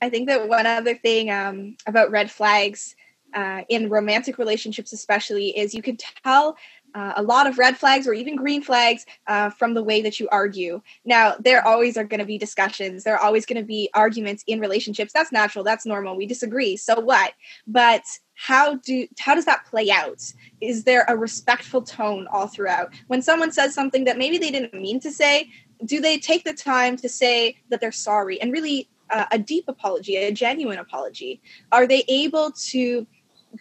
I 0.00 0.10
think 0.10 0.28
that 0.28 0.48
one 0.48 0.66
other 0.66 0.94
thing 0.94 1.30
um, 1.30 1.76
about 1.86 2.10
red 2.10 2.30
flags 2.30 2.94
uh, 3.34 3.62
in 3.68 3.88
romantic 3.88 4.38
relationships, 4.38 4.92
especially, 4.92 5.56
is 5.56 5.74
you 5.74 5.82
can 5.82 5.98
tell 6.24 6.56
uh, 6.94 7.12
a 7.16 7.22
lot 7.22 7.46
of 7.46 7.58
red 7.58 7.76
flags 7.76 8.06
or 8.06 8.14
even 8.14 8.34
green 8.36 8.62
flags 8.62 9.04
uh, 9.26 9.50
from 9.50 9.74
the 9.74 9.82
way 9.82 10.00
that 10.00 10.18
you 10.18 10.28
argue. 10.30 10.80
Now, 11.04 11.36
there 11.38 11.66
always 11.66 11.96
are 11.96 12.04
going 12.04 12.20
to 12.20 12.26
be 12.26 12.38
discussions. 12.38 13.04
There 13.04 13.14
are 13.14 13.22
always 13.22 13.44
going 13.44 13.60
to 13.60 13.66
be 13.66 13.90
arguments 13.94 14.42
in 14.46 14.60
relationships. 14.60 15.12
That's 15.12 15.32
natural. 15.32 15.64
That's 15.64 15.84
normal. 15.84 16.16
We 16.16 16.26
disagree. 16.26 16.76
So 16.76 16.98
what? 16.98 17.34
But 17.66 18.04
how 18.34 18.76
do 18.76 19.06
how 19.18 19.34
does 19.34 19.44
that 19.44 19.66
play 19.66 19.90
out? 19.90 20.22
Is 20.60 20.84
there 20.84 21.04
a 21.08 21.16
respectful 21.16 21.82
tone 21.82 22.26
all 22.32 22.46
throughout? 22.46 22.92
When 23.08 23.20
someone 23.20 23.52
says 23.52 23.74
something 23.74 24.04
that 24.04 24.16
maybe 24.16 24.38
they 24.38 24.50
didn't 24.50 24.74
mean 24.74 25.00
to 25.00 25.10
say, 25.10 25.50
do 25.84 26.00
they 26.00 26.18
take 26.18 26.44
the 26.44 26.54
time 26.54 26.96
to 26.98 27.08
say 27.08 27.56
that 27.68 27.80
they're 27.80 27.92
sorry 27.92 28.40
and 28.40 28.52
really 28.52 28.88
uh, 29.10 29.26
a 29.30 29.38
deep 29.38 29.64
apology, 29.68 30.16
a 30.16 30.32
genuine 30.32 30.78
apology? 30.78 31.40
Are 31.72 31.86
they 31.86 32.04
able 32.08 32.52
to 32.52 33.06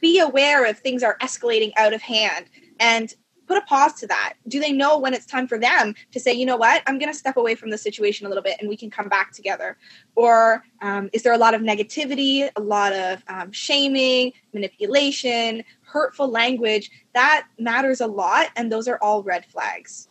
be 0.01 0.19
aware 0.19 0.65
if 0.65 0.79
things 0.79 1.03
are 1.03 1.17
escalating 1.19 1.71
out 1.77 1.93
of 1.93 2.01
hand 2.01 2.45
and 2.79 3.13
put 3.47 3.57
a 3.57 3.61
pause 3.61 3.93
to 3.93 4.07
that? 4.07 4.33
Do 4.47 4.59
they 4.59 4.71
know 4.71 4.97
when 4.99 5.13
it's 5.13 5.25
time 5.25 5.47
for 5.47 5.57
them 5.57 5.95
to 6.11 6.19
say, 6.19 6.33
you 6.33 6.45
know 6.45 6.57
what, 6.57 6.83
I'm 6.85 6.99
going 6.99 7.11
to 7.11 7.17
step 7.17 7.37
away 7.37 7.55
from 7.55 7.69
the 7.69 7.77
situation 7.77 8.25
a 8.25 8.29
little 8.29 8.43
bit 8.43 8.57
and 8.59 8.69
we 8.69 8.77
can 8.77 8.89
come 8.89 9.07
back 9.07 9.31
together? 9.31 9.77
Or 10.15 10.63
um, 10.81 11.09
is 11.13 11.23
there 11.23 11.33
a 11.33 11.37
lot 11.37 11.53
of 11.53 11.61
negativity, 11.61 12.49
a 12.55 12.61
lot 12.61 12.93
of 12.93 13.23
um, 13.27 13.51
shaming, 13.51 14.33
manipulation, 14.53 15.63
hurtful 15.81 16.27
language? 16.27 16.91
That 17.13 17.47
matters 17.57 18.01
a 18.01 18.07
lot, 18.07 18.47
and 18.55 18.71
those 18.71 18.87
are 18.87 18.99
all 19.01 19.23
red 19.23 19.45
flags. 19.45 20.09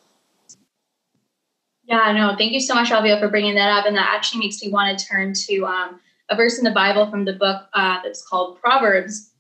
Yeah, 1.87 2.11
no, 2.13 2.35
thank 2.37 2.53
you 2.53 2.61
so 2.61 2.75
much, 2.75 2.91
Alvea, 2.91 3.21
for 3.21 3.29
bringing 3.29 3.55
that 3.55 3.71
up. 3.71 3.87
And 3.87 3.97
that 3.97 4.11
actually 4.13 4.41
makes 4.41 4.61
me 4.61 4.71
want 4.71 4.99
to 4.99 5.07
turn 5.07 5.33
to 5.35 5.67
um, 5.67 6.01
a 6.29 6.37
verse 6.37 6.59
in 6.59 6.65
the 6.65 6.73
Bible 6.73 7.09
from 7.09 7.25
the 7.25 7.33
book 7.33 7.63
uh, 7.75 7.99
that's 8.03 8.27
called 8.27 8.61
Proverbs. 8.61 9.31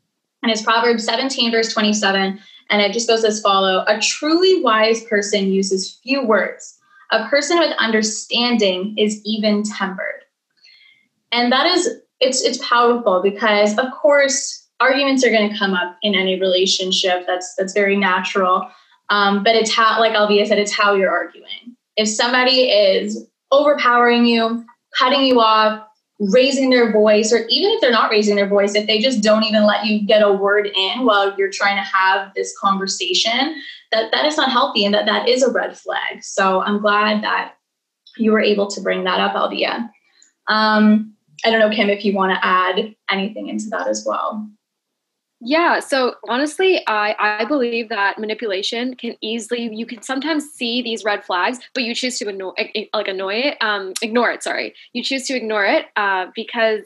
And 0.43 0.53
it's 0.53 0.63
Proverbs 0.63 1.05
17, 1.05 1.51
verse 1.51 1.73
27. 1.73 2.39
And 2.71 2.83
it 2.83 2.93
just 2.93 3.09
goes 3.09 3.25
as 3.25 3.41
follow 3.41 3.85
A 3.89 4.01
truly 4.01 4.63
wise 4.63 5.03
person 5.05 5.53
uses 5.53 5.99
few 6.03 6.25
words. 6.25 6.79
A 7.11 7.29
person 7.29 7.59
with 7.59 7.73
understanding 7.79 8.95
is 8.97 9.21
even 9.25 9.65
tempered. 9.65 10.25
And 11.33 11.53
that 11.53 11.67
is 11.67 11.89
it's 12.21 12.43
it's 12.43 12.67
powerful 12.67 13.21
because 13.23 13.77
of 13.79 13.93
course 13.93 14.67
arguments 14.81 15.25
are 15.25 15.31
going 15.31 15.51
to 15.51 15.59
come 15.59 15.75
up 15.75 15.97
in 16.03 16.15
any 16.15 16.41
relationship. 16.41 17.25
That's 17.27 17.55
that's 17.57 17.73
very 17.73 17.97
natural. 17.97 18.69
Um, 19.09 19.45
but 19.45 19.55
it's 19.55 19.73
how, 19.73 20.01
like 20.01 20.13
Alvea 20.13 20.47
said, 20.47 20.59
it's 20.59 20.75
how 20.75 20.95
you're 20.95 21.11
arguing. 21.11 21.76
If 21.97 22.09
somebody 22.09 22.71
is 22.71 23.27
overpowering 23.51 24.27
you, 24.27 24.65
cutting 24.99 25.23
you 25.23 25.41
off, 25.41 25.83
raising 26.19 26.71
their 26.71 26.93
voice, 26.93 27.33
or 27.33 27.47
even 27.49 27.73
if 27.73 27.81
they're 27.81 27.91
not 27.91 28.11
raising 28.11 28.37
their 28.37 28.49
voice, 28.49 28.75
if 28.75 28.87
they 28.87 28.99
just 29.01 29.23
don't 29.23 29.45
even 29.45 29.67
let 29.67 29.85
you 29.87 30.07
get 30.07 30.23
a 30.23 30.33
word 30.33 30.69
in 30.75 31.05
while 31.05 31.35
you're 31.37 31.51
trying 31.51 31.77
to 31.77 31.83
have 31.83 32.33
this 32.35 32.57
conversation, 32.59 33.61
that 33.93 34.11
that 34.13 34.25
is 34.25 34.37
not 34.37 34.51
healthy 34.51 34.85
and 34.85 34.95
that 34.95 35.07
that 35.07 35.29
is 35.29 35.43
a 35.43 35.51
red 35.51 35.77
flag. 35.77 36.23
So 36.23 36.63
I'm 36.63 36.81
glad 36.81 37.23
that 37.23 37.55
you 38.17 38.33
were 38.33 38.41
able 38.41 38.67
to 38.69 38.81
bring 38.81 39.05
that 39.05 39.21
up, 39.21 39.35
Alvea. 39.35 39.91
Um, 40.49 41.15
I 41.45 41.51
don't 41.51 41.61
know, 41.61 41.71
Kim, 41.71 41.91
if 41.91 42.05
you 42.05 42.15
want 42.15 42.33
to 42.33 42.45
add 42.45 42.95
anything 43.11 43.49
into 43.49 43.69
that 43.71 43.87
as 43.87 44.05
well. 44.07 44.49
Yeah. 45.49 45.79
So 45.79 46.17
honestly, 46.29 46.83
I, 46.89 47.15
I 47.21 47.45
believe 47.45 47.89
that 47.91 48.19
manipulation 48.19 48.97
can 48.97 49.15
easily, 49.21 49.73
you 49.73 49.87
can 49.87 50.03
sometimes 50.03 50.51
see 50.51 50.83
these 50.83 51.05
red 51.05 51.25
flags, 51.25 51.61
but 51.73 51.85
you 51.85 51.95
choose 51.95 52.19
to 52.19 52.29
ignore, 52.29 52.53
like 52.93 53.07
annoy 53.07 53.35
it, 53.35 53.57
um, 53.61 53.93
ignore 54.03 54.33
it. 54.33 54.43
Sorry. 54.43 54.75
You 54.93 55.05
choose 55.05 55.25
to 55.29 55.37
ignore 55.37 55.65
it 55.65 55.87
uh, 55.95 56.27
because 56.35 56.81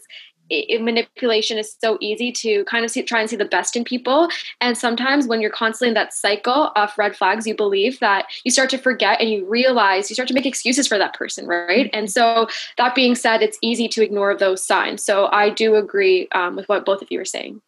it, 0.51 0.83
manipulation 0.83 1.57
is 1.57 1.75
so 1.81 1.97
easy 2.03 2.31
to 2.33 2.63
kind 2.65 2.85
of 2.85 2.91
see, 2.91 3.03
try 3.03 3.21
and 3.21 3.31
see 3.31 3.37
the 3.37 3.47
best 3.47 3.77
in 3.77 3.85
people. 3.85 4.29
And 4.61 4.77
sometimes 4.77 5.27
when 5.27 5.41
you're 5.41 5.51
constantly 5.51 5.89
in 5.89 5.95
that 5.95 6.13
cycle 6.13 6.71
of 6.77 6.93
red 6.99 7.17
flags, 7.17 7.47
you 7.47 7.55
believe 7.55 7.99
that 8.01 8.27
you 8.45 8.51
start 8.51 8.69
to 8.71 8.79
forget 8.79 9.23
and 9.23 9.31
you 9.31 9.47
realize 9.47 10.11
you 10.11 10.15
start 10.15 10.29
to 10.29 10.35
make 10.35 10.45
excuses 10.45 10.87
for 10.87 10.99
that 10.99 11.15
person, 11.15 11.47
right? 11.47 11.89
And 11.95 12.11
so 12.13 12.47
that 12.77 12.95
being 12.95 13.15
said, 13.15 13.41
it's 13.41 13.57
easy 13.63 13.89
to 13.89 14.05
ignore 14.05 14.37
those 14.37 14.63
signs. 14.63 15.03
So 15.03 15.31
I 15.33 15.49
do 15.49 15.77
agree 15.77 16.29
um, 16.33 16.57
with 16.57 16.69
what 16.69 16.85
both 16.85 17.01
of 17.01 17.11
you 17.11 17.19
are 17.23 17.25
saying. 17.25 17.63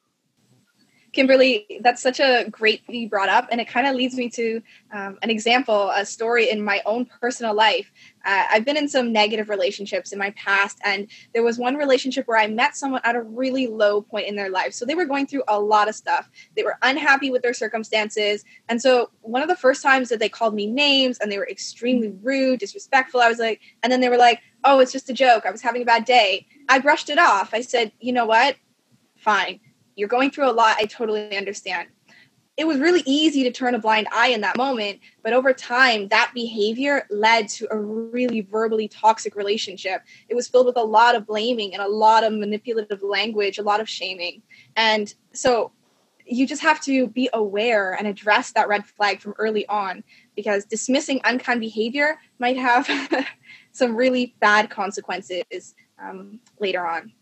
Kimberly, 1.12 1.66
that's 1.83 2.00
such 2.00 2.21
a 2.21 2.47
great 2.50 2.87
thing 2.87 2.95
you 2.95 3.09
brought 3.09 3.28
up, 3.28 3.47
and 3.50 3.61
it 3.61 3.69
kind 3.69 3.87
of 3.87 3.95
leads 3.95 4.14
me 4.16 4.31
to 4.31 4.62
um, 4.92 5.19
an 5.23 5.28
example, 5.28 5.90
a 5.90 6.07
story 6.07 6.49
in 6.49 6.64
my 6.64 6.81
own 6.87 7.04
personal 7.21 7.54
life. 7.54 7.92
Uh, 8.25 8.45
I've 8.50 8.64
been 8.64 8.78
in 8.78 8.88
some 8.88 9.12
negative 9.12 9.50
relationships 9.50 10.12
in 10.12 10.19
my 10.19 10.31
past, 10.31 10.78
and 10.85 11.09
there 11.35 11.42
was 11.42 11.59
one 11.59 11.75
relationship 11.75 12.26
where 12.26 12.38
I 12.38 12.47
met 12.47 12.76
someone 12.76 13.02
at 13.04 13.14
a 13.14 13.21
really 13.21 13.66
low 13.66 14.00
point 14.00 14.26
in 14.26 14.37
their 14.37 14.49
life. 14.49 14.73
So 14.73 14.87
they 14.87 14.95
were 14.95 15.04
going 15.04 15.26
through 15.26 15.42
a 15.49 15.61
lot 15.61 15.87
of 15.87 15.95
stuff. 15.95 16.31
They 16.57 16.62
were 16.62 16.78
unhappy 16.81 17.31
with 17.31 17.42
their 17.42 17.54
circumstances, 17.54 18.42
and 18.71 18.81
so 18.81 19.11
one 19.21 19.42
of 19.42 19.49
the 19.49 19.57
first 19.57 19.83
times 19.83 20.09
that 20.09 20.19
they 20.19 20.31
called 20.31 20.54
me 20.54 20.66
names 20.66 21.19
and 21.19 21.31
they 21.31 21.37
were 21.37 21.49
extremely 21.49 22.14
rude, 22.23 22.61
disrespectful, 22.61 23.21
I 23.21 23.28
was 23.28 23.38
like, 23.38 23.61
and 23.83 23.92
then 23.92 24.00
they 24.00 24.09
were 24.09 24.16
like, 24.16 24.40
"Oh, 24.64 24.81
it's 24.81 24.92
just 24.92 25.11
a 25.11 25.14
joke. 25.14 25.45
I 25.45 25.50
was 25.50 25.61
having 25.61 25.83
a 25.83 25.87
bad 25.87 26.07
day." 26.07 26.47
I 26.71 26.78
brushed 26.78 27.11
it 27.11 27.19
off. 27.19 27.52
I 27.52 27.61
said, 27.61 27.92
"You 28.00 28.12
know 28.12 28.25
what? 28.25 28.57
Fine." 29.16 29.61
You're 29.96 30.08
going 30.08 30.30
through 30.30 30.50
a 30.50 30.52
lot. 30.52 30.76
I 30.78 30.84
totally 30.84 31.37
understand. 31.37 31.88
It 32.56 32.66
was 32.66 32.78
really 32.78 33.02
easy 33.06 33.42
to 33.44 33.50
turn 33.50 33.75
a 33.75 33.78
blind 33.78 34.08
eye 34.12 34.28
in 34.28 34.42
that 34.42 34.58
moment, 34.58 35.00
but 35.22 35.32
over 35.32 35.54
time, 35.54 36.08
that 36.08 36.32
behavior 36.34 37.06
led 37.11 37.49
to 37.50 37.66
a 37.70 37.78
really 37.78 38.42
verbally 38.42 38.88
toxic 38.88 39.37
relationship. 39.37 40.02
It 40.28 40.34
was 40.34 40.49
filled 40.49 40.66
with 40.66 40.76
a 40.76 40.82
lot 40.82 41.14
of 41.14 41.26
blaming 41.26 41.72
and 41.72 41.82
a 41.82 41.88
lot 41.88 42.25
of 42.25 42.34
manipulative 42.34 43.02
language, 43.02 43.56
a 43.56 43.62
lot 43.62 43.80
of 43.80 43.88
shaming. 43.88 44.42
And 44.76 45.12
so 45.32 45.72
you 46.26 46.46
just 46.46 46.62
have 46.62 46.80
to 46.82 47.08
be 47.08 47.28
aware 47.32 47.94
and 47.94 48.06
address 48.06 48.52
that 48.52 48.68
red 48.68 48.84
flag 48.84 49.20
from 49.20 49.34
early 49.38 49.66
on 49.68 50.04
because 50.37 50.64
dismissing 50.64 51.20
unkind 51.25 51.61
behavior 51.61 52.18
might 52.38 52.56
have 52.56 52.88
some 53.72 53.96
really 53.96 54.34
bad 54.40 54.70
consequences 54.70 55.75
um, 56.02 56.40
later 56.61 56.87
on. 56.87 57.12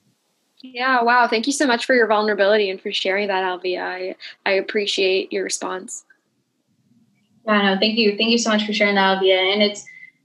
Yeah, 0.62 1.02
wow. 1.02 1.26
Thank 1.26 1.46
you 1.46 1.52
so 1.52 1.66
much 1.66 1.86
for 1.86 1.94
your 1.94 2.06
vulnerability 2.06 2.68
and 2.68 2.80
for 2.80 2.92
sharing 2.92 3.28
that, 3.28 3.42
Alvea. 3.42 3.82
I, 3.82 4.14
I 4.44 4.52
appreciate 4.52 5.32
your 5.32 5.42
response. 5.42 6.04
Yeah, 7.46 7.62
no, 7.74 7.80
thank 7.80 7.96
you. 7.96 8.16
Thank 8.16 8.30
you 8.30 8.38
so 8.38 8.50
much 8.50 8.66
for 8.66 8.72
sharing 8.72 8.96
that, 8.96 9.18
Alvea. 9.18 9.54
And 9.54 9.62
it's 9.62 9.84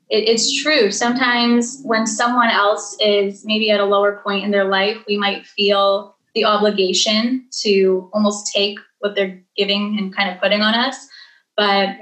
it, 0.09 0.27
it's 0.27 0.61
true. 0.61 0.91
Sometimes 0.91 1.81
when 1.83 2.05
someone 2.05 2.49
else 2.49 2.97
is 2.99 3.45
maybe 3.45 3.71
at 3.71 3.79
a 3.79 3.85
lower 3.85 4.21
point 4.23 4.43
in 4.43 4.51
their 4.51 4.65
life, 4.65 4.97
we 5.07 5.17
might 5.17 5.45
feel 5.45 6.15
the 6.35 6.45
obligation 6.45 7.47
to 7.61 8.09
almost 8.13 8.51
take 8.53 8.77
what 8.99 9.15
they're 9.15 9.41
giving 9.55 9.97
and 9.97 10.15
kind 10.15 10.29
of 10.29 10.39
putting 10.41 10.61
on 10.61 10.75
us. 10.75 11.07
But 11.55 11.95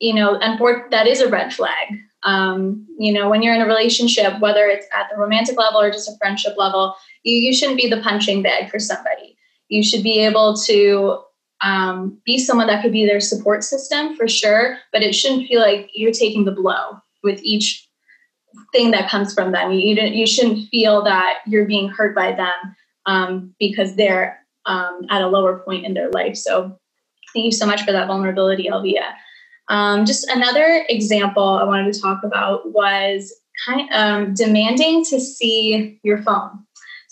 you 0.00 0.14
know, 0.14 0.38
unfortunately, 0.40 0.90
that 0.90 1.06
is 1.06 1.20
a 1.20 1.28
red 1.28 1.52
flag. 1.52 1.98
Um, 2.22 2.86
you 2.98 3.12
know, 3.12 3.28
when 3.28 3.42
you're 3.42 3.54
in 3.54 3.60
a 3.60 3.66
relationship, 3.66 4.40
whether 4.40 4.66
it's 4.66 4.86
at 4.94 5.08
the 5.10 5.20
romantic 5.20 5.58
level 5.58 5.80
or 5.80 5.90
just 5.90 6.08
a 6.08 6.16
friendship 6.18 6.54
level, 6.56 6.94
you, 7.24 7.36
you 7.38 7.54
shouldn't 7.54 7.78
be 7.78 7.88
the 7.88 8.00
punching 8.00 8.42
bag 8.42 8.70
for 8.70 8.78
somebody. 8.78 9.36
You 9.68 9.82
should 9.82 10.02
be 10.02 10.24
able 10.24 10.56
to 10.66 11.18
um, 11.60 12.18
be 12.24 12.38
someone 12.38 12.68
that 12.68 12.82
could 12.82 12.92
be 12.92 13.06
their 13.06 13.20
support 13.20 13.64
system 13.64 14.16
for 14.16 14.28
sure, 14.28 14.78
but 14.92 15.02
it 15.02 15.14
shouldn't 15.14 15.48
feel 15.48 15.60
like 15.60 15.90
you're 15.92 16.12
taking 16.12 16.44
the 16.44 16.52
blow 16.52 16.98
with 17.22 17.40
each 17.42 17.86
thing 18.72 18.90
that 18.92 19.10
comes 19.10 19.34
from 19.34 19.52
them. 19.52 19.72
You, 19.72 20.00
you 20.00 20.26
shouldn't 20.26 20.68
feel 20.68 21.02
that 21.04 21.40
you're 21.46 21.66
being 21.66 21.88
hurt 21.88 22.14
by 22.14 22.32
them 22.32 22.76
um, 23.06 23.54
because 23.58 23.96
they're 23.96 24.38
um, 24.66 25.00
at 25.10 25.22
a 25.22 25.28
lower 25.28 25.60
point 25.60 25.84
in 25.84 25.94
their 25.94 26.10
life. 26.10 26.36
So 26.36 26.78
thank 27.34 27.44
you 27.44 27.52
so 27.52 27.66
much 27.66 27.82
for 27.82 27.92
that 27.92 28.06
vulnerability, 28.06 28.68
Alvea. 28.68 29.12
Um, 29.68 30.06
just 30.06 30.26
another 30.28 30.84
example 30.88 31.42
I 31.42 31.64
wanted 31.64 31.92
to 31.92 32.00
talk 32.00 32.22
about 32.24 32.72
was 32.72 33.34
kind 33.66 33.80
of, 33.80 33.86
um, 33.92 34.34
demanding 34.34 35.04
to 35.06 35.20
see 35.20 35.98
your 36.02 36.22
phone. 36.22 36.64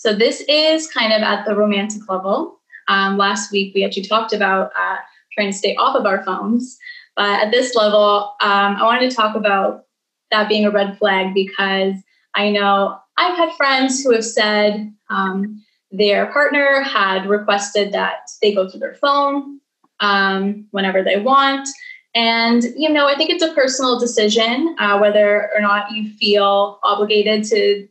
So 0.07 0.13
this 0.13 0.39
is 0.47 0.87
kind 0.87 1.11
of 1.11 1.21
at 1.21 1.45
the 1.45 1.53
romantic 1.53 2.07
level. 2.07 2.61
Um, 2.87 3.17
last 3.17 3.51
week 3.51 3.75
we 3.75 3.83
actually 3.83 4.03
talked 4.03 4.31
about 4.31 4.71
uh, 4.79 4.95
trying 5.33 5.51
to 5.51 5.57
stay 5.57 5.75
off 5.75 5.97
of 5.97 6.05
our 6.05 6.23
phones, 6.23 6.77
but 7.17 7.43
at 7.43 7.51
this 7.51 7.75
level, 7.75 8.33
um, 8.39 8.77
I 8.77 8.83
wanted 8.83 9.09
to 9.09 9.13
talk 9.13 9.35
about 9.35 9.83
that 10.31 10.47
being 10.47 10.65
a 10.65 10.71
red 10.71 10.97
flag 10.97 11.33
because 11.33 11.95
I 12.35 12.51
know 12.51 12.97
I've 13.17 13.35
had 13.35 13.53
friends 13.57 14.01
who 14.01 14.13
have 14.13 14.23
said 14.23 14.93
um, 15.09 15.61
their 15.91 16.27
partner 16.27 16.79
had 16.83 17.25
requested 17.25 17.91
that 17.91 18.29
they 18.41 18.55
go 18.55 18.69
through 18.69 18.79
their 18.79 18.95
phone 18.95 19.59
um, 19.99 20.67
whenever 20.71 21.03
they 21.03 21.19
want. 21.19 21.67
And, 22.15 22.63
you 22.77 22.87
know, 22.87 23.09
I 23.09 23.15
think 23.15 23.29
it's 23.29 23.43
a 23.43 23.53
personal 23.53 23.99
decision 23.99 24.73
uh, 24.79 24.99
whether 24.99 25.49
or 25.53 25.59
not 25.59 25.91
you 25.91 26.09
feel 26.11 26.79
obligated 26.81 27.43
to 27.49 27.89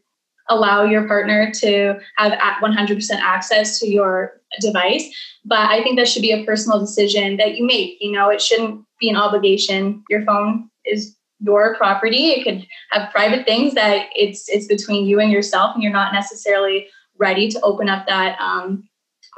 allow 0.48 0.84
your 0.84 1.06
partner 1.06 1.50
to 1.50 1.98
have 2.16 2.32
100% 2.32 3.10
access 3.12 3.78
to 3.78 3.88
your 3.88 4.40
device. 4.60 5.04
But 5.44 5.70
I 5.70 5.82
think 5.82 5.98
that 5.98 6.08
should 6.08 6.22
be 6.22 6.32
a 6.32 6.44
personal 6.44 6.78
decision 6.78 7.36
that 7.36 7.56
you 7.56 7.66
make. 7.66 7.98
You 8.00 8.12
know, 8.12 8.28
it 8.28 8.40
shouldn't 8.40 8.84
be 9.00 9.08
an 9.08 9.16
obligation. 9.16 10.02
Your 10.08 10.24
phone 10.24 10.70
is 10.84 11.16
your 11.40 11.76
property. 11.76 12.30
It 12.30 12.44
could 12.44 12.66
have 12.90 13.10
private 13.12 13.46
things 13.46 13.74
that 13.74 14.06
it's 14.14 14.48
it's 14.48 14.66
between 14.66 15.06
you 15.06 15.20
and 15.20 15.30
yourself, 15.30 15.74
and 15.74 15.82
you're 15.82 15.92
not 15.92 16.12
necessarily 16.12 16.88
ready 17.18 17.48
to 17.48 17.60
open 17.60 17.88
up 17.88 18.06
that 18.06 18.38
um, 18.40 18.88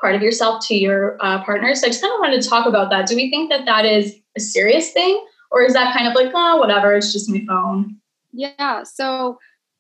part 0.01 0.15
of 0.15 0.23
yourself 0.23 0.67
to 0.67 0.75
your 0.75 1.17
uh, 1.21 1.43
partner. 1.45 1.75
So 1.75 1.87
I 1.87 1.91
just 1.91 2.01
kind 2.01 2.13
of 2.13 2.21
wanted 2.21 2.43
to 2.43 2.49
talk 2.49 2.67
about 2.67 2.91
that. 2.91 3.07
Do 3.07 3.17
we 3.17 3.31
think 3.31 3.51
that 3.51 3.67
that 3.67 3.85
is 3.85 4.15
a 4.37 4.41
serious 4.41 4.93
thing, 4.93 5.25
or 5.51 5.63
is 5.63 5.73
that 5.73 5.95
kind 5.95 6.07
of 6.07 6.15
like, 6.15 6.31
oh, 6.35 6.57
whatever, 6.59 6.95
it's 6.95 7.13
just 7.13 7.29
my 7.29 7.45
phone? 7.47 7.97
Yeah. 8.33 8.85
So 8.85 9.39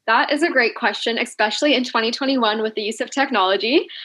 that 0.09 0.33
is 0.33 0.43
a 0.43 0.51
great 0.51 0.75
question, 0.75 1.19
especially 1.19 1.75
in 1.75 1.85
2021 1.85 2.63
with 2.63 2.75
the 2.75 2.83
use 2.83 3.01
of 3.01 3.11
technology. 3.11 3.87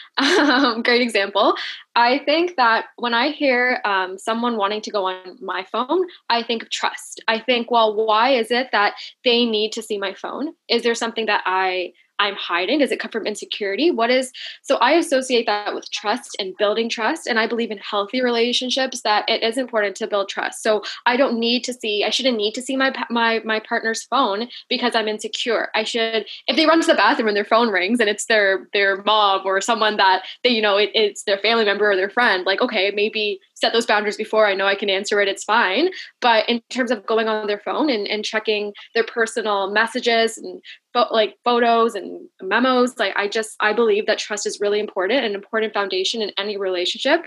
Um, 0.44 0.84
great 0.84 1.02
example. 1.02 1.56
I 1.96 2.20
think 2.20 2.56
that 2.58 2.86
when 2.98 3.14
I 3.14 3.30
hear 3.30 3.82
um, 3.86 4.18
someone 4.18 4.58
wanting 4.58 4.82
to 4.82 4.92
go 4.92 5.06
on 5.06 5.38
my 5.42 5.64
phone, 5.64 6.06
I 6.30 6.44
think 6.44 6.62
of 6.64 6.70
trust. 6.70 7.24
I 7.28 7.40
think, 7.40 7.72
well, 7.72 7.96
why 7.96 8.32
is 8.32 8.52
it 8.52 8.70
that 8.72 8.94
they 9.24 9.46
need 9.46 9.72
to 9.74 9.82
see 9.82 9.98
my 9.98 10.14
phone? 10.14 10.54
Is 10.70 10.84
there 10.84 10.96
something 10.96 11.26
that 11.28 11.44
I 11.46 11.94
I'm 12.20 12.36
hiding? 12.36 12.80
Does 12.80 12.92
it 12.92 13.00
come 13.00 13.12
from 13.12 13.26
insecurity? 13.26 13.92
What 13.92 14.10
is 14.10 14.32
so 14.62 14.78
I 14.78 14.94
associate 14.94 15.46
that 15.46 15.74
with 15.74 15.90
trust 15.92 16.36
and 16.40 16.56
building 16.58 16.90
trust. 16.90 17.28
And 17.28 17.40
I 17.40 17.48
believe 17.48 17.72
in 17.72 17.80
healthy 17.80 18.22
relationships 18.22 19.02
that 19.02 19.28
it 19.30 19.44
is 19.44 19.58
important 19.58 19.96
to 19.98 20.08
build 20.08 20.30
trust. 20.30 20.62
So 20.62 20.84
I 21.06 21.18
don't 21.18 21.40
need 21.40 21.64
to 21.66 21.74
see, 21.74 22.04
I 22.04 22.10
shouldn't 22.10 22.38
need 22.38 22.54
to 22.54 22.62
see 22.62 22.78
my 22.78 22.94
my 23.10 23.42
my 23.44 23.60
partner's 23.60 24.04
phone 24.04 24.48
because 24.70 24.96
I'm 24.96 25.08
insecure. 25.08 25.70
I 25.76 25.84
should, 25.84 26.26
if 26.48 26.56
they 26.56 26.66
run 26.66 26.82
to 26.82 26.88
the 26.88 26.96
bathroom 26.96 27.28
and 27.28 27.38
their 27.38 27.46
phone 27.46 27.70
rings 27.70 28.00
and 28.00 28.10
it's 28.10 28.26
their 28.26 28.70
their 28.74 29.04
mom 29.04 29.42
or 29.46 29.62
someone 29.62 29.98
that 29.98 30.24
they, 30.44 30.50
you 30.50 30.62
know, 30.62 30.78
it, 30.78 30.92
it's 30.94 31.24
their 31.24 31.38
family 31.40 31.66
member 31.66 31.90
or 31.90 31.96
their 31.96 32.10
friend, 32.10 32.46
like, 32.46 32.62
okay, 32.62 32.92
maybe 32.94 33.40
set 33.64 33.74
those 33.74 33.86
boundaries 33.86 34.18
before 34.18 34.46
i 34.48 34.54
know 34.54 34.68
i 34.68 34.76
can 34.76 34.90
answer 34.90 35.20
it 35.20 35.34
it's 35.34 35.44
fine. 35.44 35.90
But 36.22 36.48
in 36.48 36.62
terms 36.70 36.92
of 36.92 37.06
going 37.06 37.28
on 37.28 37.48
their 37.48 37.60
phone 37.60 37.90
and, 37.90 38.08
and 38.08 38.24
checking 38.24 38.74
their 38.94 39.04
personal 39.04 39.72
messages 39.72 40.38
and 40.38 40.62
like 41.10 41.36
photos 41.44 41.96
and 41.96 42.30
memos 42.40 43.00
like 43.00 43.16
i 43.16 43.28
just 43.28 43.56
i 43.60 43.74
believe 43.74 44.06
that 44.06 44.20
trust 44.20 44.46
is 44.46 44.60
really 44.62 44.80
important 44.80 45.26
an 45.26 45.34
important 45.34 45.74
foundation 45.74 46.22
in 46.22 46.32
any 46.38 46.56
relationship. 46.56 47.22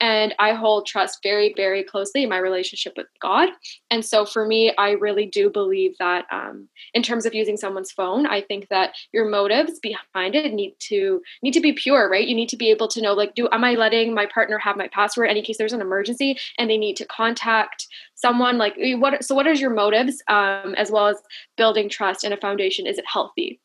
And 0.00 0.34
i 0.38 0.54
hold 0.54 0.86
trust 0.86 1.18
very 1.22 1.52
very 1.54 1.84
closely 1.84 2.22
in 2.22 2.30
my 2.30 2.38
relationship 2.38 2.94
with 2.96 3.06
god. 3.20 3.50
And 3.90 4.02
so 4.02 4.24
for 4.24 4.46
me 4.46 4.72
i 4.78 4.92
really 4.92 5.26
do 5.26 5.50
believe 5.50 5.92
that 5.98 6.24
um, 6.32 6.68
in 6.94 7.02
terms 7.02 7.26
of 7.26 7.34
using 7.34 7.58
someone's 7.58 7.92
phone 7.92 8.26
i 8.26 8.40
think 8.40 8.68
that 8.68 8.94
your 9.12 9.28
motives 9.28 9.78
behind 9.80 10.34
it 10.34 10.54
need 10.54 10.74
to 10.78 11.20
need 11.42 11.52
to 11.52 11.60
be 11.60 11.74
pure 11.74 12.08
right? 12.08 12.26
You 12.26 12.34
need 12.34 12.48
to 12.48 12.56
be 12.56 12.70
able 12.70 12.88
to 12.88 13.02
know 13.02 13.12
like 13.12 13.34
do 13.34 13.46
am 13.52 13.62
i 13.62 13.74
letting 13.74 14.14
my 14.14 14.24
partner 14.24 14.58
have 14.58 14.78
my 14.78 14.88
password? 14.88 15.30
In 15.30 15.42
case 15.42 15.58
there's 15.58 15.71
an 15.72 15.80
emergency 15.80 16.38
and 16.58 16.68
they 16.68 16.78
need 16.78 16.96
to 16.96 17.06
contact 17.06 17.86
someone 18.14 18.58
like 18.58 18.74
what 18.76 19.24
so 19.24 19.34
what 19.34 19.46
is 19.46 19.60
your 19.60 19.70
motives 19.70 20.22
um, 20.28 20.74
as 20.76 20.90
well 20.90 21.08
as 21.08 21.16
building 21.56 21.88
trust 21.88 22.24
and 22.24 22.34
a 22.34 22.36
foundation? 22.36 22.86
Is 22.86 22.98
it 22.98 23.04
healthy? 23.06 23.60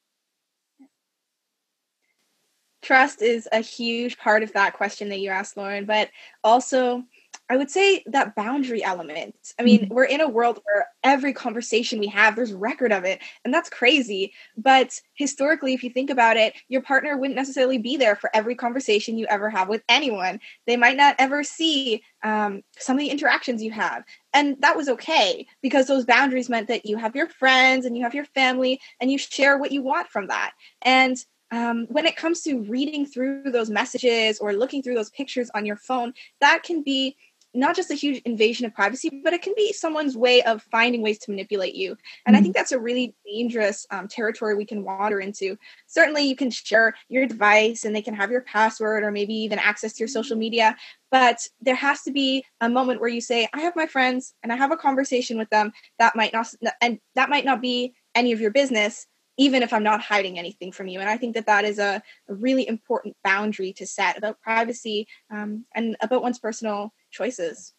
Trust 2.82 3.22
is 3.22 3.48
a 3.52 3.60
huge 3.60 4.18
part 4.18 4.44
of 4.44 4.54
that 4.54 4.74
question 4.74 5.10
that 5.10 5.20
you 5.20 5.30
asked 5.30 5.58
lauren 5.58 5.86
but 5.86 6.10
also 6.44 7.04
I 7.50 7.56
would 7.56 7.72
say 7.72 8.04
that 8.08 8.36
boundary 8.36 8.84
element. 8.84 9.54
I 9.58 9.64
mean, 9.64 9.86
mm-hmm. 9.86 9.94
we're 9.94 10.04
in 10.04 10.20
a 10.20 10.28
world 10.28 10.60
where 10.66 10.88
every 11.04 11.32
conversation 11.32 12.00
we 12.00 12.08
have, 12.08 12.36
there's 12.36 12.52
record 12.52 12.92
of 12.92 13.06
it, 13.06 13.22
and 13.46 13.54
that's 13.54 13.70
crazy. 13.70 14.34
But 14.58 15.00
historically, 15.14 15.74
if 15.74 15.84
you 15.84 15.90
think 15.90 16.10
about 16.10 16.36
it, 16.36 16.54
your 16.68 16.82
partner 16.82 17.18
wouldn't 17.18 17.38
necessarily 17.38 17.78
be 17.78 17.96
there 17.96 18.16
for 18.16 18.30
every 18.34 18.56
conversation 18.56 19.18
you 19.18 19.28
ever 19.28 19.50
have 19.50 19.70
with 19.70 19.82
anyone. 19.88 20.40
They 20.66 20.76
might 20.76 20.98
not 20.98 21.16
ever 21.20 21.44
see 21.44 22.04
um, 22.24 22.64
some 22.78 22.98
of 22.98 23.00
the 23.00 23.10
interactions 23.10 23.64
you 23.64 23.72
have. 23.72 24.04
And 24.34 24.58
that 24.60 24.76
was 24.76 24.90
okay 24.90 25.48
because 25.62 25.88
those 25.88 26.06
boundaries 26.06 26.50
meant 26.50 26.68
that 26.68 26.86
you 26.86 26.98
have 26.98 27.16
your 27.16 27.30
friends 27.30 27.86
and 27.86 27.96
you 27.96 28.04
have 28.04 28.14
your 28.14 28.26
family 28.26 28.82
and 29.00 29.12
you 29.12 29.18
share 29.18 29.58
what 29.58 29.72
you 29.72 29.82
want 29.82 30.10
from 30.10 30.28
that. 30.28 30.52
And 30.82 31.18
um, 31.52 31.88
when 31.90 32.06
it 32.06 32.18
comes 32.18 32.42
to 32.42 32.60
reading 32.64 33.06
through 33.06 33.44
those 33.52 33.70
messages 33.70 34.40
or 34.40 34.54
looking 34.54 34.84
through 34.84 34.96
those 34.96 35.10
pictures 35.12 35.50
on 35.56 35.66
your 35.66 35.78
phone, 35.78 36.14
that 36.42 36.64
can 36.64 36.84
be 36.84 37.16
not 37.58 37.76
just 37.76 37.92
a 37.92 37.96
huge 37.96 38.22
invasion 38.24 38.66
of 38.66 38.74
privacy, 38.74 39.22
but 39.24 39.34
it 39.34 39.42
can 39.42 39.54
be 39.56 39.74
someone's 39.74 40.16
way 40.16 40.44
of 40.44 40.62
finding 40.72 41.02
ways 41.02 41.18
to 41.20 41.32
manipulate 41.32 41.76
you. 41.76 41.98
And 42.26 42.36
mm-hmm. 42.36 42.40
I 42.40 42.42
think 42.42 42.56
that's 42.56 42.72
a 42.72 42.80
really 42.80 43.16
dangerous 43.26 43.86
um, 43.92 44.08
territory 44.08 44.56
we 44.56 44.66
can 44.66 44.84
wander 44.84 45.20
into. 45.20 45.58
Certainly, 45.88 46.24
you 46.24 46.36
can 46.36 46.52
share 46.52 46.94
your 47.10 47.26
device 47.26 47.84
and 47.84 47.96
they 47.96 48.02
can 48.02 48.14
have 48.14 48.32
your 48.32 48.42
password 48.42 49.04
or 49.04 49.12
maybe 49.12 49.34
even 49.34 49.60
access 49.60 49.94
to 49.94 50.00
your 50.00 50.08
social 50.08 50.38
media. 50.38 50.76
But 51.10 51.40
there 51.62 51.76
has 51.76 52.04
to 52.04 52.12
be 52.12 52.46
a 52.62 52.70
moment 52.70 53.02
where 53.02 53.10
you 53.10 53.22
say, 53.22 53.48
I 53.54 53.62
have 53.62 53.76
my 53.76 53.88
friends 53.88 54.34
and 54.44 54.54
I 54.54 54.56
have 54.56 54.72
a 54.72 54.78
conversation 54.78 55.38
with 55.38 55.50
them 55.50 55.72
that 56.00 56.16
might 56.16 56.34
not, 56.34 56.48
and 56.82 57.00
that 57.16 57.30
might 57.30 57.46
not 57.46 57.62
be 57.62 57.94
any 58.14 58.32
of 58.34 58.42
your 58.42 58.52
business 58.52 59.08
even 59.38 59.64
if 59.64 59.72
I'm 59.72 59.84
not 59.84 60.02
hiding 60.02 60.38
anything 60.40 60.72
from 60.72 60.88
you. 60.88 61.00
And 61.00 61.10
I 61.10 61.18
think 61.18 61.36
that 61.36 61.46
that 61.46 61.64
is 61.64 61.80
a, 61.80 62.02
a 62.28 62.34
really 62.34 62.68
important 62.68 63.16
boundary 63.24 63.74
to 63.74 63.86
set 63.86 64.18
about 64.18 64.42
privacy 64.42 65.08
um, 65.32 65.66
and 65.76 65.96
about 66.02 66.24
one's 66.24 66.40
personal 66.40 66.94
choices. 67.12 67.74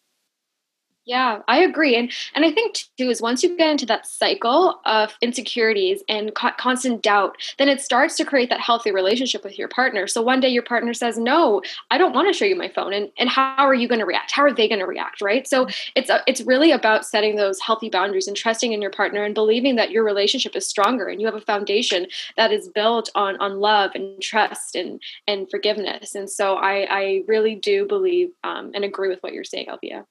Yeah, 1.09 1.39
I 1.47 1.61
agree. 1.63 1.95
And 1.95 2.11
and 2.35 2.45
I 2.45 2.51
think 2.51 2.75
too 2.99 3.09
is 3.09 3.19
once 3.19 3.41
you 3.41 3.57
get 3.57 3.71
into 3.71 3.85
that 3.87 4.05
cycle 4.05 4.79
of 4.85 5.17
insecurities 5.21 6.03
and 6.07 6.35
co- 6.35 6.51
constant 6.59 7.01
doubt, 7.01 7.35
then 7.57 7.67
it 7.67 7.81
starts 7.81 8.15
to 8.17 8.25
create 8.25 8.51
that 8.51 8.59
healthy 8.59 8.91
relationship 8.91 9.43
with 9.43 9.57
your 9.57 9.69
partner. 9.69 10.05
So 10.05 10.21
one 10.21 10.39
day 10.39 10.49
your 10.49 10.61
partner 10.61 10.93
says, 10.93 11.17
"No, 11.17 11.63
I 11.89 11.97
don't 11.97 12.13
want 12.13 12.27
to 12.27 12.33
show 12.33 12.45
you 12.45 12.55
my 12.55 12.67
phone." 12.67 12.93
And 12.93 13.09
and 13.17 13.27
how 13.27 13.55
are 13.65 13.73
you 13.73 13.87
going 13.87 13.99
to 14.01 14.05
react? 14.05 14.31
How 14.31 14.43
are 14.43 14.53
they 14.53 14.67
going 14.67 14.81
to 14.81 14.85
react, 14.85 15.19
right? 15.21 15.47
So 15.47 15.67
it's 15.95 16.11
a, 16.11 16.21
it's 16.27 16.41
really 16.41 16.71
about 16.71 17.05
setting 17.07 17.37
those 17.37 17.59
healthy 17.59 17.89
boundaries 17.89 18.27
and 18.27 18.37
trusting 18.37 18.71
in 18.71 18.81
your 18.81 18.91
partner 18.91 19.23
and 19.23 19.33
believing 19.33 19.77
that 19.77 19.89
your 19.89 20.03
relationship 20.03 20.55
is 20.55 20.67
stronger 20.67 21.07
and 21.07 21.19
you 21.19 21.25
have 21.25 21.35
a 21.35 21.41
foundation 21.41 22.05
that 22.37 22.51
is 22.51 22.67
built 22.69 23.09
on 23.15 23.35
on 23.37 23.59
love 23.59 23.91
and 23.95 24.21
trust 24.21 24.75
and 24.75 25.01
and 25.27 25.49
forgiveness. 25.49 26.13
And 26.13 26.29
so 26.29 26.55
I 26.57 26.85
I 26.89 27.23
really 27.27 27.55
do 27.55 27.87
believe 27.87 28.29
um, 28.43 28.71
and 28.75 28.85
agree 28.85 29.09
with 29.09 29.23
what 29.23 29.33
you're 29.33 29.43
saying, 29.43 29.67
Alvea. 29.69 30.05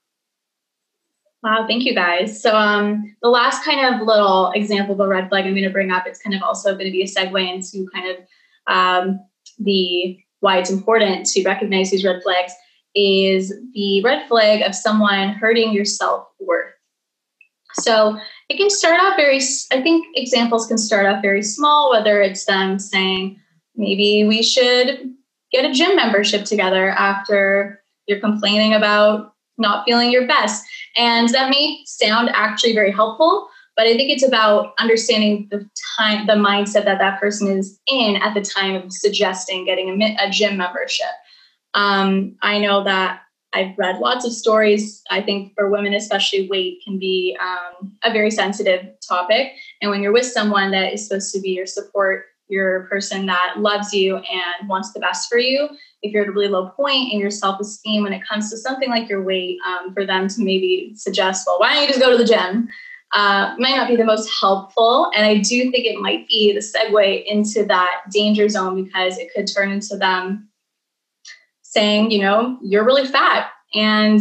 Wow, 1.42 1.66
thank 1.68 1.84
you 1.84 1.94
guys. 1.94 2.42
So 2.42 2.54
um, 2.56 3.14
the 3.22 3.28
last 3.28 3.64
kind 3.64 3.94
of 3.94 4.06
little 4.06 4.50
example 4.56 4.94
of 4.94 5.00
a 5.00 5.06
red 5.06 5.28
flag 5.28 5.46
I'm 5.46 5.52
going 5.52 5.62
to 5.62 5.70
bring 5.70 5.92
up, 5.92 6.04
it's 6.06 6.20
kind 6.20 6.34
of 6.34 6.42
also 6.42 6.74
going 6.74 6.86
to 6.86 6.90
be 6.90 7.02
a 7.02 7.06
segue 7.06 7.54
into 7.54 7.88
kind 7.94 8.10
of 8.10 8.16
um, 8.66 9.20
the 9.58 10.18
why 10.40 10.58
it's 10.58 10.70
important 10.70 11.26
to 11.26 11.44
recognize 11.44 11.90
these 11.90 12.04
red 12.04 12.22
flags 12.22 12.52
is 12.94 13.52
the 13.74 14.02
red 14.02 14.26
flag 14.28 14.62
of 14.62 14.74
someone 14.74 15.30
hurting 15.30 15.72
your 15.72 15.84
self-worth. 15.84 16.72
So 17.74 18.18
it 18.48 18.56
can 18.56 18.70
start 18.70 19.00
off 19.00 19.16
very, 19.16 19.40
I 19.72 19.80
think 19.80 20.06
examples 20.16 20.66
can 20.66 20.78
start 20.78 21.06
off 21.06 21.22
very 21.22 21.42
small, 21.42 21.90
whether 21.90 22.20
it's 22.20 22.46
them 22.46 22.78
saying, 22.78 23.40
maybe 23.76 24.24
we 24.26 24.42
should 24.42 25.14
get 25.52 25.64
a 25.64 25.72
gym 25.72 25.94
membership 25.94 26.44
together 26.44 26.90
after 26.90 27.82
you're 28.06 28.20
complaining 28.20 28.74
about 28.74 29.34
not 29.58 29.84
feeling 29.84 30.10
your 30.10 30.26
best. 30.26 30.64
And 30.98 31.28
that 31.30 31.48
may 31.48 31.82
sound 31.86 32.28
actually 32.34 32.74
very 32.74 32.90
helpful, 32.90 33.48
but 33.76 33.86
I 33.86 33.96
think 33.96 34.10
it's 34.10 34.26
about 34.26 34.74
understanding 34.80 35.46
the 35.50 35.68
time, 35.96 36.26
the 36.26 36.32
mindset 36.32 36.84
that 36.84 36.98
that 36.98 37.20
person 37.20 37.48
is 37.56 37.78
in 37.86 38.16
at 38.16 38.34
the 38.34 38.42
time 38.42 38.74
of 38.74 38.92
suggesting 38.92 39.64
getting 39.64 40.02
a, 40.02 40.16
a 40.20 40.30
gym 40.30 40.56
membership. 40.56 41.06
Um, 41.74 42.36
I 42.42 42.58
know 42.58 42.82
that 42.82 43.20
I've 43.54 43.78
read 43.78 44.00
lots 44.00 44.26
of 44.26 44.32
stories. 44.32 45.02
I 45.10 45.22
think 45.22 45.54
for 45.54 45.70
women, 45.70 45.94
especially, 45.94 46.48
weight 46.48 46.82
can 46.84 46.98
be 46.98 47.38
um, 47.40 47.92
a 48.04 48.12
very 48.12 48.30
sensitive 48.30 48.84
topic. 49.06 49.52
And 49.80 49.90
when 49.90 50.02
you're 50.02 50.12
with 50.12 50.26
someone 50.26 50.72
that 50.72 50.92
is 50.92 51.06
supposed 51.06 51.32
to 51.34 51.40
be 51.40 51.50
your 51.50 51.66
support, 51.66 52.26
your 52.48 52.86
person 52.88 53.26
that 53.26 53.54
loves 53.58 53.92
you 53.92 54.16
and 54.16 54.68
wants 54.68 54.92
the 54.92 55.00
best 55.00 55.28
for 55.28 55.38
you, 55.38 55.68
if 56.02 56.12
you're 56.12 56.22
at 56.22 56.28
a 56.28 56.32
really 56.32 56.48
low 56.48 56.70
point 56.70 57.12
in 57.12 57.18
your 57.18 57.30
self 57.30 57.60
esteem 57.60 58.02
when 58.02 58.12
it 58.12 58.26
comes 58.26 58.50
to 58.50 58.56
something 58.56 58.88
like 58.88 59.08
your 59.08 59.22
weight, 59.22 59.58
um, 59.66 59.92
for 59.92 60.06
them 60.06 60.28
to 60.28 60.40
maybe 60.42 60.92
suggest, 60.94 61.46
well, 61.46 61.58
why 61.58 61.74
don't 61.74 61.82
you 61.82 61.88
just 61.88 62.00
go 62.00 62.10
to 62.10 62.16
the 62.16 62.24
gym? 62.24 62.68
Uh, 63.14 63.54
might 63.58 63.74
not 63.74 63.88
be 63.88 63.96
the 63.96 64.04
most 64.04 64.30
helpful. 64.38 65.10
And 65.14 65.24
I 65.24 65.38
do 65.38 65.70
think 65.70 65.86
it 65.86 65.98
might 65.98 66.28
be 66.28 66.52
the 66.52 66.60
segue 66.60 67.24
into 67.24 67.64
that 67.64 68.02
danger 68.12 68.48
zone 68.48 68.84
because 68.84 69.16
it 69.16 69.30
could 69.34 69.46
turn 69.46 69.72
into 69.72 69.96
them 69.96 70.48
saying, 71.62 72.10
you 72.10 72.20
know, 72.20 72.58
you're 72.62 72.84
really 72.84 73.06
fat 73.06 73.50
and 73.74 74.20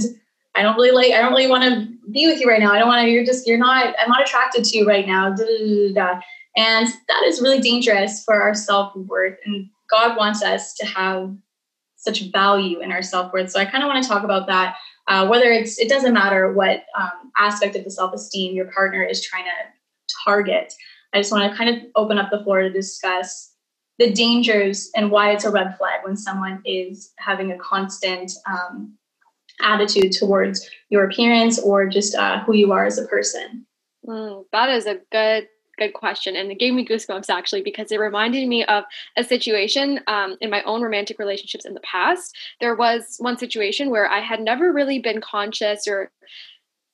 I 0.55 0.63
don't 0.63 0.75
really 0.75 0.91
like, 0.91 1.11
I 1.11 1.21
don't 1.21 1.31
really 1.31 1.47
want 1.47 1.63
to 1.63 1.87
be 2.11 2.27
with 2.27 2.39
you 2.39 2.47
right 2.47 2.59
now. 2.59 2.71
I 2.71 2.79
don't 2.79 2.87
want 2.87 3.03
to, 3.03 3.09
you're 3.09 3.25
just, 3.25 3.45
you're 3.45 3.57
not, 3.57 3.93
I'm 3.99 4.09
not 4.09 4.21
attracted 4.21 4.63
to 4.65 4.77
you 4.77 4.87
right 4.87 5.05
now. 5.05 5.33
Da, 5.33 5.45
da, 5.45 5.93
da, 5.93 6.19
and 6.57 6.87
that 7.07 7.23
is 7.25 7.41
really 7.41 7.61
dangerous 7.61 8.23
for 8.23 8.41
our 8.41 8.53
self 8.53 8.95
worth. 8.95 9.37
And 9.45 9.69
God 9.89 10.17
wants 10.17 10.43
us 10.43 10.73
to 10.75 10.85
have 10.85 11.33
such 11.97 12.31
value 12.31 12.79
in 12.79 12.91
our 12.91 13.01
self-worth 13.01 13.51
so 13.51 13.59
i 13.59 13.65
kind 13.65 13.83
of 13.83 13.87
want 13.87 14.01
to 14.01 14.07
talk 14.07 14.23
about 14.23 14.47
that 14.47 14.77
uh, 15.07 15.27
whether 15.27 15.51
it's 15.51 15.79
it 15.79 15.89
doesn't 15.89 16.13
matter 16.13 16.53
what 16.53 16.83
um, 16.97 17.31
aspect 17.37 17.75
of 17.75 17.83
the 17.83 17.91
self-esteem 17.91 18.55
your 18.55 18.71
partner 18.71 19.03
is 19.03 19.25
trying 19.25 19.43
to 19.43 20.13
target 20.23 20.73
i 21.13 21.17
just 21.17 21.31
want 21.31 21.51
to 21.51 21.57
kind 21.57 21.69
of 21.69 21.83
open 21.95 22.17
up 22.17 22.29
the 22.31 22.43
floor 22.43 22.61
to 22.61 22.69
discuss 22.69 23.53
the 23.99 24.13
dangers 24.13 24.91
and 24.95 25.09
why 25.09 25.31
it's 25.31 25.43
a 25.43 25.49
red 25.49 25.75
flag 25.77 26.01
when 26.03 26.15
someone 26.15 26.61
is 26.65 27.13
having 27.17 27.51
a 27.51 27.57
constant 27.57 28.31
um, 28.45 28.93
attitude 29.61 30.11
towards 30.11 30.69
your 30.89 31.05
appearance 31.05 31.57
or 31.57 31.87
just 31.87 32.13
uh, 32.13 32.43
who 32.43 32.53
you 32.53 32.71
are 32.71 32.85
as 32.85 32.99
a 32.99 33.07
person 33.07 33.65
mm, 34.07 34.45
that 34.51 34.69
is 34.69 34.85
a 34.85 34.99
good 35.11 35.47
good 35.77 35.93
question 35.93 36.35
and 36.35 36.51
it 36.51 36.59
gave 36.59 36.73
me 36.73 36.85
goosebumps 36.85 37.29
actually 37.29 37.61
because 37.61 37.91
it 37.91 37.99
reminded 37.99 38.47
me 38.47 38.65
of 38.65 38.83
a 39.17 39.23
situation 39.23 39.99
um, 40.07 40.35
in 40.41 40.49
my 40.49 40.61
own 40.63 40.81
romantic 40.81 41.19
relationships 41.19 41.65
in 41.65 41.73
the 41.73 41.79
past. 41.81 42.35
There 42.59 42.75
was 42.75 43.17
one 43.19 43.37
situation 43.37 43.89
where 43.89 44.09
i 44.09 44.19
had 44.19 44.41
never 44.41 44.71
really 44.71 44.99
been 44.99 45.21
conscious 45.21 45.87
or 45.87 46.11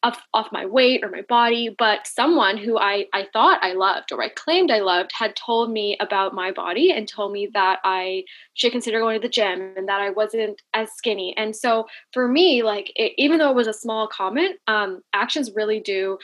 off, 0.03 0.21
off 0.33 0.51
my 0.51 0.65
weight 0.65 1.03
or 1.03 1.09
my 1.09 1.21
body 1.21 1.73
but 1.77 2.05
someone 2.05 2.57
who 2.57 2.77
I, 2.77 3.05
I 3.13 3.27
thought 3.31 3.63
i 3.63 3.73
loved 3.73 4.11
or 4.11 4.21
i 4.21 4.29
claimed 4.29 4.69
i 4.69 4.79
loved 4.79 5.11
had 5.13 5.35
told 5.35 5.71
me 5.71 5.97
about 5.99 6.33
my 6.33 6.51
body 6.51 6.91
and 6.91 7.07
told 7.07 7.31
me 7.31 7.49
that 7.53 7.79
i 7.83 8.25
should 8.53 8.73
consider 8.73 8.99
going 8.99 9.19
to 9.19 9.25
the 9.25 9.31
gym 9.31 9.73
and 9.77 9.87
that 9.87 10.01
i 10.01 10.09
wasn't 10.09 10.61
as 10.73 10.91
skinny. 10.91 11.35
And 11.37 11.55
so 11.55 11.87
for 12.11 12.27
me 12.27 12.63
like 12.63 12.91
it, 12.95 13.13
even 13.17 13.39
though 13.39 13.49
it 13.49 13.55
was 13.55 13.67
a 13.67 13.73
small 13.73 14.07
comment 14.07 14.57
um, 14.67 15.01
actions 15.13 15.51
really 15.55 15.79
do 15.79 16.17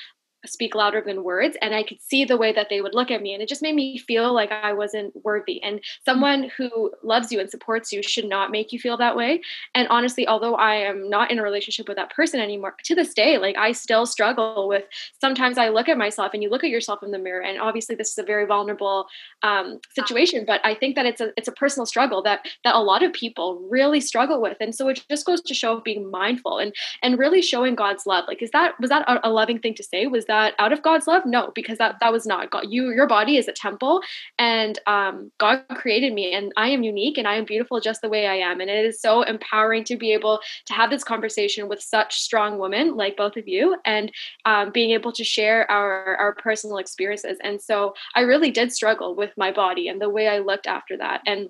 speak 0.45 0.75
louder 0.75 1.01
than 1.05 1.23
words 1.23 1.57
and 1.61 1.73
i 1.73 1.83
could 1.83 2.01
see 2.01 2.25
the 2.25 2.37
way 2.37 2.51
that 2.51 2.67
they 2.69 2.81
would 2.81 2.93
look 2.93 3.11
at 3.11 3.21
me 3.21 3.33
and 3.33 3.41
it 3.41 3.49
just 3.49 3.61
made 3.61 3.75
me 3.75 3.97
feel 3.97 4.33
like 4.33 4.51
i 4.51 4.71
wasn't 4.71 5.13
worthy 5.23 5.61
and 5.63 5.81
someone 6.05 6.49
who 6.57 6.91
loves 7.03 7.31
you 7.31 7.39
and 7.39 7.49
supports 7.49 7.91
you 7.91 8.01
should 8.01 8.25
not 8.25 8.51
make 8.51 8.71
you 8.71 8.79
feel 8.79 8.97
that 8.97 9.15
way 9.15 9.41
and 9.75 9.87
honestly 9.89 10.27
although 10.27 10.55
i 10.55 10.75
am 10.75 11.09
not 11.09 11.29
in 11.31 11.39
a 11.39 11.43
relationship 11.43 11.87
with 11.87 11.97
that 11.97 12.13
person 12.13 12.39
anymore 12.39 12.75
to 12.83 12.95
this 12.95 13.13
day 13.13 13.37
like 13.37 13.57
i 13.57 13.71
still 13.71 14.05
struggle 14.05 14.67
with 14.67 14.83
sometimes 15.19 15.57
i 15.57 15.69
look 15.69 15.89
at 15.89 15.97
myself 15.97 16.33
and 16.33 16.41
you 16.43 16.49
look 16.49 16.63
at 16.63 16.69
yourself 16.69 17.03
in 17.03 17.11
the 17.11 17.19
mirror 17.19 17.41
and 17.41 17.59
obviously 17.59 17.95
this 17.95 18.11
is 18.11 18.17
a 18.17 18.23
very 18.23 18.45
vulnerable 18.45 19.07
um, 19.43 19.79
situation 19.93 20.45
but 20.45 20.61
i 20.63 20.73
think 20.73 20.95
that 20.95 21.05
it's 21.05 21.21
a 21.21 21.31
it's 21.37 21.47
a 21.47 21.53
personal 21.53 21.85
struggle 21.85 22.21
that 22.21 22.45
that 22.63 22.75
a 22.75 22.79
lot 22.79 23.03
of 23.03 23.11
people 23.13 23.65
really 23.69 23.99
struggle 23.99 24.41
with 24.41 24.57
and 24.59 24.73
so 24.73 24.87
it 24.87 25.03
just 25.09 25.25
goes 25.25 25.41
to 25.41 25.53
show 25.53 25.79
being 25.81 26.09
mindful 26.09 26.57
and 26.57 26.73
and 27.03 27.19
really 27.19 27.41
showing 27.41 27.75
god's 27.75 28.05
love 28.05 28.25
like 28.27 28.41
is 28.41 28.51
that 28.51 28.73
was 28.79 28.89
that 28.89 29.03
a, 29.07 29.27
a 29.27 29.29
loving 29.29 29.59
thing 29.59 29.73
to 29.75 29.83
say? 29.83 30.07
Was 30.07 30.25
that 30.29 30.53
out 30.59 30.71
of 30.71 30.81
God's 30.81 31.07
love? 31.07 31.23
No, 31.25 31.51
because 31.53 31.77
that 31.79 31.97
that 31.99 32.13
was 32.13 32.25
not 32.25 32.49
God. 32.49 32.67
You 32.69 32.91
your 32.91 33.07
body 33.07 33.35
is 33.35 33.49
a 33.49 33.51
temple, 33.51 34.01
and 34.37 34.79
um, 34.87 35.31
God 35.37 35.65
created 35.71 36.13
me, 36.13 36.31
and 36.33 36.53
I 36.55 36.69
am 36.69 36.83
unique, 36.83 37.17
and 37.17 37.27
I 37.27 37.35
am 37.35 37.43
beautiful 37.43 37.81
just 37.81 38.01
the 38.01 38.07
way 38.07 38.27
I 38.27 38.35
am. 38.35 38.61
And 38.61 38.69
it 38.69 38.85
is 38.85 39.01
so 39.01 39.23
empowering 39.23 39.83
to 39.85 39.97
be 39.97 40.13
able 40.13 40.39
to 40.67 40.73
have 40.73 40.89
this 40.89 41.03
conversation 41.03 41.67
with 41.67 41.81
such 41.81 42.15
strong 42.15 42.57
women 42.59 42.95
like 42.95 43.17
both 43.17 43.35
of 43.35 43.47
you, 43.47 43.75
and 43.85 44.11
um, 44.45 44.71
being 44.71 44.91
able 44.91 45.11
to 45.11 45.23
share 45.25 45.69
our 45.69 46.15
our 46.15 46.35
personal 46.35 46.77
experiences. 46.77 47.37
And 47.43 47.61
so 47.61 47.93
I 48.15 48.21
really 48.21 48.51
did 48.51 48.71
struggle 48.71 49.15
with 49.15 49.31
my 49.35 49.51
body 49.51 49.89
and 49.89 49.99
the 49.99 50.09
way 50.09 50.29
I 50.29 50.39
looked 50.39 50.67
after 50.67 50.95
that, 50.97 51.21
and 51.25 51.49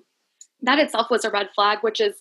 that 0.62 0.78
itself 0.78 1.10
was 1.10 1.24
a 1.24 1.30
red 1.30 1.48
flag, 1.54 1.78
which 1.82 2.00
is 2.00 2.14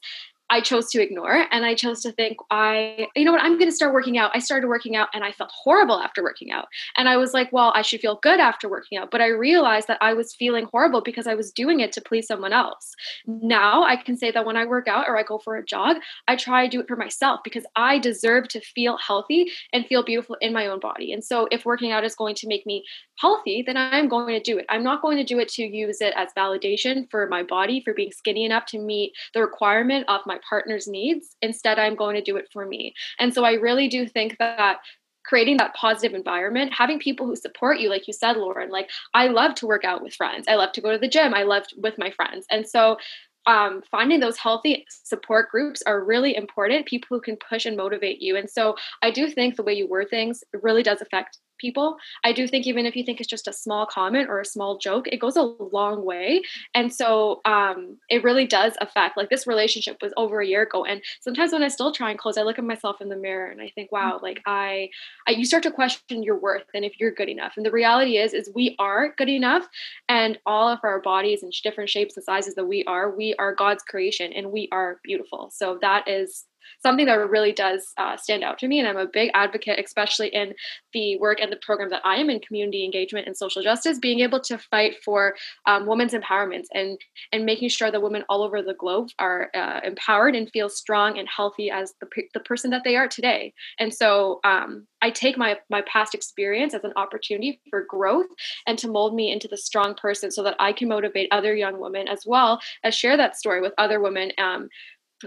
I 0.49 0.61
chose 0.61 0.89
to 0.91 1.01
ignore 1.01 1.45
and 1.51 1.65
I 1.65 1.75
chose 1.75 2.01
to 2.01 2.11
think 2.11 2.37
I 2.49 3.07
you 3.15 3.25
know 3.25 3.31
what 3.31 3.41
I'm 3.41 3.57
going 3.57 3.69
to 3.69 3.75
start 3.75 3.93
working 3.93 4.17
out. 4.17 4.31
I 4.33 4.39
started 4.39 4.67
working 4.67 4.95
out 4.95 5.09
and 5.13 5.23
I 5.23 5.31
felt 5.31 5.51
horrible 5.53 5.99
after 5.99 6.23
working 6.23 6.51
out. 6.51 6.67
And 6.97 7.07
I 7.07 7.17
was 7.17 7.33
like, 7.33 7.51
well, 7.51 7.71
I 7.75 7.81
should 7.81 8.01
feel 8.01 8.19
good 8.21 8.39
after 8.39 8.69
working 8.69 8.97
out, 8.97 9.11
but 9.11 9.21
I 9.21 9.27
realized 9.27 9.87
that 9.87 9.97
I 10.01 10.13
was 10.13 10.33
feeling 10.33 10.67
horrible 10.71 11.01
because 11.01 11.27
I 11.27 11.35
was 11.35 11.51
doing 11.51 11.79
it 11.79 11.91
to 11.93 12.01
please 12.01 12.27
someone 12.27 12.53
else. 12.53 12.93
Now, 13.25 13.83
I 13.83 13.95
can 13.95 14.17
say 14.17 14.31
that 14.31 14.45
when 14.45 14.57
I 14.57 14.65
work 14.65 14.87
out 14.87 15.07
or 15.07 15.17
I 15.17 15.23
go 15.23 15.37
for 15.37 15.55
a 15.55 15.65
jog, 15.65 15.97
I 16.27 16.35
try 16.35 16.65
to 16.65 16.69
do 16.69 16.79
it 16.79 16.87
for 16.87 16.95
myself 16.95 17.41
because 17.43 17.65
I 17.75 17.99
deserve 17.99 18.47
to 18.49 18.61
feel 18.61 18.97
healthy 18.97 19.51
and 19.73 19.85
feel 19.85 20.03
beautiful 20.03 20.37
in 20.41 20.53
my 20.53 20.67
own 20.67 20.79
body. 20.79 21.13
And 21.13 21.23
so 21.23 21.47
if 21.51 21.65
working 21.65 21.91
out 21.91 22.03
is 22.03 22.15
going 22.15 22.35
to 22.35 22.47
make 22.47 22.65
me 22.65 22.83
healthy, 23.19 23.63
then 23.65 23.77
I'm 23.77 24.07
going 24.07 24.27
to 24.27 24.39
do 24.39 24.57
it. 24.57 24.65
I'm 24.69 24.83
not 24.83 25.01
going 25.01 25.17
to 25.17 25.23
do 25.23 25.39
it 25.39 25.49
to 25.49 25.63
use 25.63 26.01
it 26.01 26.13
as 26.15 26.29
validation 26.37 27.09
for 27.11 27.27
my 27.27 27.43
body 27.43 27.81
for 27.83 27.93
being 27.93 28.11
skinny 28.11 28.45
enough 28.45 28.65
to 28.67 28.79
meet 28.79 29.13
the 29.33 29.41
requirement 29.41 30.05
of 30.07 30.21
my 30.25 30.38
partner's 30.47 30.87
needs. 30.87 31.35
Instead, 31.41 31.79
I'm 31.79 31.95
going 31.95 32.15
to 32.15 32.21
do 32.21 32.37
it 32.37 32.47
for 32.51 32.65
me. 32.65 32.93
And 33.19 33.33
so 33.33 33.43
I 33.43 33.53
really 33.53 33.87
do 33.87 34.07
think 34.07 34.37
that 34.39 34.79
creating 35.25 35.57
that 35.57 35.75
positive 35.75 36.15
environment, 36.15 36.73
having 36.73 36.99
people 36.99 37.25
who 37.25 37.35
support 37.35 37.79
you, 37.79 37.89
like 37.89 38.07
you 38.07 38.13
said, 38.13 38.35
Lauren, 38.35 38.69
like 38.69 38.89
I 39.13 39.27
love 39.27 39.53
to 39.55 39.67
work 39.67 39.85
out 39.85 40.01
with 40.01 40.15
friends. 40.15 40.47
I 40.47 40.55
love 40.55 40.71
to 40.73 40.81
go 40.81 40.91
to 40.91 40.97
the 40.97 41.07
gym. 41.07 41.33
I 41.33 41.43
love 41.43 41.65
with 41.77 41.97
my 41.97 42.09
friends. 42.11 42.45
And 42.49 42.67
so 42.67 42.97
um, 43.45 43.81
finding 43.89 44.19
those 44.19 44.37
healthy 44.37 44.85
support 44.89 45.49
groups 45.49 45.81
are 45.85 46.03
really 46.03 46.35
important 46.35 46.87
people 46.87 47.07
who 47.09 47.21
can 47.21 47.37
push 47.37 47.65
and 47.65 47.77
motivate 47.77 48.21
you 48.21 48.35
and 48.35 48.49
so 48.49 48.75
i 49.01 49.09
do 49.09 49.29
think 49.29 49.55
the 49.55 49.63
way 49.63 49.73
you 49.73 49.87
word 49.87 50.07
things 50.09 50.43
really 50.61 50.83
does 50.83 51.01
affect 51.01 51.37
people. 51.59 51.97
I 52.23 52.31
do 52.33 52.47
think 52.47 52.65
even 52.65 52.85
if 52.85 52.95
you 52.95 53.03
think 53.03 53.19
it's 53.19 53.29
just 53.29 53.47
a 53.47 53.53
small 53.53 53.85
comment 53.85 54.29
or 54.29 54.39
a 54.39 54.45
small 54.45 54.77
joke, 54.77 55.07
it 55.07 55.17
goes 55.17 55.35
a 55.35 55.43
long 55.43 56.03
way. 56.03 56.41
And 56.73 56.93
so 56.93 57.41
um, 57.45 57.97
it 58.09 58.23
really 58.23 58.47
does 58.47 58.73
affect. 58.81 59.17
Like 59.17 59.29
this 59.29 59.45
relationship 59.45 59.97
was 60.01 60.13
over 60.17 60.41
a 60.41 60.47
year 60.47 60.63
ago, 60.63 60.85
and 60.85 61.01
sometimes 61.21 61.51
when 61.51 61.63
I 61.63 61.67
still 61.67 61.91
try 61.91 62.09
and 62.09 62.19
close, 62.19 62.37
I 62.37 62.43
look 62.43 62.59
at 62.59 62.65
myself 62.65 63.01
in 63.01 63.09
the 63.09 63.15
mirror 63.15 63.51
and 63.51 63.61
I 63.61 63.71
think, 63.75 63.91
wow, 63.91 64.19
like 64.21 64.41
I, 64.45 64.89
I 65.27 65.31
you 65.31 65.45
start 65.45 65.63
to 65.63 65.71
question 65.71 66.23
your 66.23 66.39
worth 66.39 66.65
and 66.73 66.85
if 66.85 66.93
you're 66.99 67.11
good 67.11 67.29
enough. 67.29 67.53
And 67.57 67.65
the 67.65 67.71
reality 67.71 68.17
is, 68.17 68.33
is 68.33 68.49
we 68.55 68.75
are 68.79 69.13
good 69.17 69.29
enough, 69.29 69.67
and 70.07 70.37
all 70.45 70.69
of 70.69 70.79
our 70.83 71.01
bodies 71.01 71.43
and 71.43 71.51
different 71.63 71.89
shapes 71.89 72.15
and 72.15 72.23
sizes 72.23 72.55
that 72.55 72.65
we 72.65 72.83
are, 72.85 73.15
we 73.15 73.35
are 73.35 73.53
God's 73.53 73.83
creation, 73.83 74.31
and 74.33 74.51
we 74.51 74.69
are 74.71 74.99
beautiful. 75.03 75.51
So 75.53 75.77
that 75.81 76.07
is 76.07 76.45
something 76.81 77.05
that 77.05 77.29
really 77.29 77.51
does 77.51 77.93
uh, 77.97 78.17
stand 78.17 78.43
out 78.43 78.57
to 78.59 78.67
me. 78.67 78.79
And 78.79 78.87
I'm 78.87 78.97
a 78.97 79.07
big 79.07 79.31
advocate, 79.33 79.83
especially 79.83 80.29
in 80.29 80.53
the 80.93 81.17
work 81.17 81.39
and 81.41 81.51
the 81.51 81.57
program 81.57 81.89
that 81.89 82.01
I 82.05 82.15
am 82.15 82.29
in 82.29 82.39
community 82.39 82.83
engagement 82.83 83.27
and 83.27 83.35
social 83.35 83.61
justice, 83.61 83.99
being 83.99 84.19
able 84.21 84.39
to 84.41 84.57
fight 84.57 84.95
for 85.03 85.35
um, 85.65 85.85
women's 85.85 86.13
empowerment 86.13 86.65
and, 86.73 86.97
and 87.31 87.45
making 87.45 87.69
sure 87.69 87.91
that 87.91 88.01
women 88.01 88.23
all 88.29 88.43
over 88.43 88.61
the 88.61 88.73
globe 88.73 89.09
are 89.19 89.49
uh, 89.55 89.79
empowered 89.83 90.35
and 90.35 90.49
feel 90.51 90.69
strong 90.69 91.17
and 91.17 91.27
healthy 91.27 91.69
as 91.69 91.93
the, 92.01 92.07
the 92.33 92.39
person 92.39 92.69
that 92.71 92.83
they 92.83 92.95
are 92.95 93.07
today. 93.07 93.53
And 93.79 93.93
so 93.93 94.39
um, 94.43 94.87
I 95.01 95.09
take 95.09 95.37
my, 95.37 95.57
my 95.69 95.81
past 95.91 96.13
experience 96.13 96.73
as 96.73 96.83
an 96.83 96.93
opportunity 96.95 97.61
for 97.69 97.85
growth 97.87 98.27
and 98.67 98.77
to 98.79 98.87
mold 98.87 99.15
me 99.15 99.31
into 99.31 99.47
the 99.47 99.57
strong 99.57 99.95
person 99.95 100.31
so 100.31 100.43
that 100.43 100.55
I 100.59 100.73
can 100.73 100.87
motivate 100.87 101.29
other 101.31 101.55
young 101.55 101.79
women 101.79 102.07
as 102.07 102.23
well 102.25 102.59
as 102.83 102.95
share 102.95 103.17
that 103.17 103.37
story 103.37 103.61
with 103.61 103.73
other 103.77 103.99
women 103.99 104.31
um, 104.37 104.69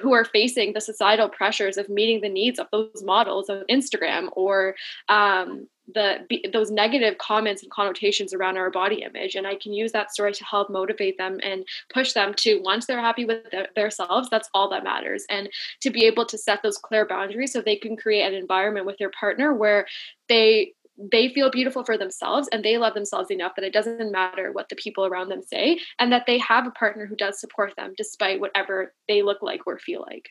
who 0.00 0.12
are 0.12 0.24
facing 0.24 0.72
the 0.72 0.81
societal 0.81 1.28
pressures 1.28 1.76
of 1.76 1.88
meeting 1.88 2.20
the 2.20 2.28
needs 2.28 2.59
of 2.59 2.66
those 2.72 3.02
models 3.02 3.48
of 3.48 3.66
Instagram 3.68 4.28
or 4.33 4.74
um, 5.09 5.66
the 5.92 6.20
those 6.52 6.70
negative 6.70 7.18
comments 7.18 7.62
and 7.62 7.70
connotations 7.70 8.33
around 8.33 8.57
our 8.57 8.70
body 8.70 9.02
image. 9.02 9.35
And 9.35 9.46
i 9.46 9.57
can 9.57 9.72
use 9.72 9.92
that 9.92 10.12
story 10.12 10.33
to 10.33 10.44
help 10.44 10.70
motivate 10.70 11.18
them 11.18 11.38
and 11.42 11.66
push 11.92 12.12
them 12.12 12.35
to 12.38 12.61
once 12.62 12.87
they're 12.87 13.00
happy 13.00 13.24
with 13.24 13.50
their, 13.50 13.68
themselves 13.74 14.28
that's 14.31 14.48
all 14.55 14.70
that 14.70 14.85
matters. 14.85 15.24
And 15.28 15.48
to 15.81 15.90
be 15.90 16.05
able 16.07 16.24
to 16.26 16.38
set 16.38 16.62
those 16.62 16.78
clear 16.78 17.07
boundaries 17.07 17.52
so 17.52 17.61
they 17.61 17.76
can 17.76 17.96
create 17.96 18.22
an 18.26 18.35
environment 18.35 18.87
with 18.87 18.98
their 18.98 19.11
partner 19.11 19.52
where 19.52 19.87
they 20.28 20.72
they 21.10 21.28
feel 21.28 21.50
beautiful 21.50 21.84
for 21.84 21.98
themselves 21.98 22.48
and 22.52 22.64
they 22.64 22.78
love 22.78 22.94
themselves 22.94 23.30
enough 23.30 23.52
that 23.56 23.64
it 23.64 23.72
doesn't 23.72 24.12
matter 24.12 24.52
what 24.52 24.68
the 24.68 24.76
people 24.76 25.06
around 25.06 25.28
them 25.28 25.42
say 25.42 25.78
and 25.98 26.12
that 26.12 26.26
they 26.26 26.38
have 26.38 26.66
a 26.66 26.70
partner 26.72 27.06
who 27.06 27.16
does 27.16 27.40
support 27.40 27.74
them 27.76 27.94
despite 27.96 28.40
whatever 28.40 28.94
they 29.08 29.22
look 29.22 29.42
like 29.42 29.66
or 29.66 29.78
feel 29.78 30.04
like 30.08 30.28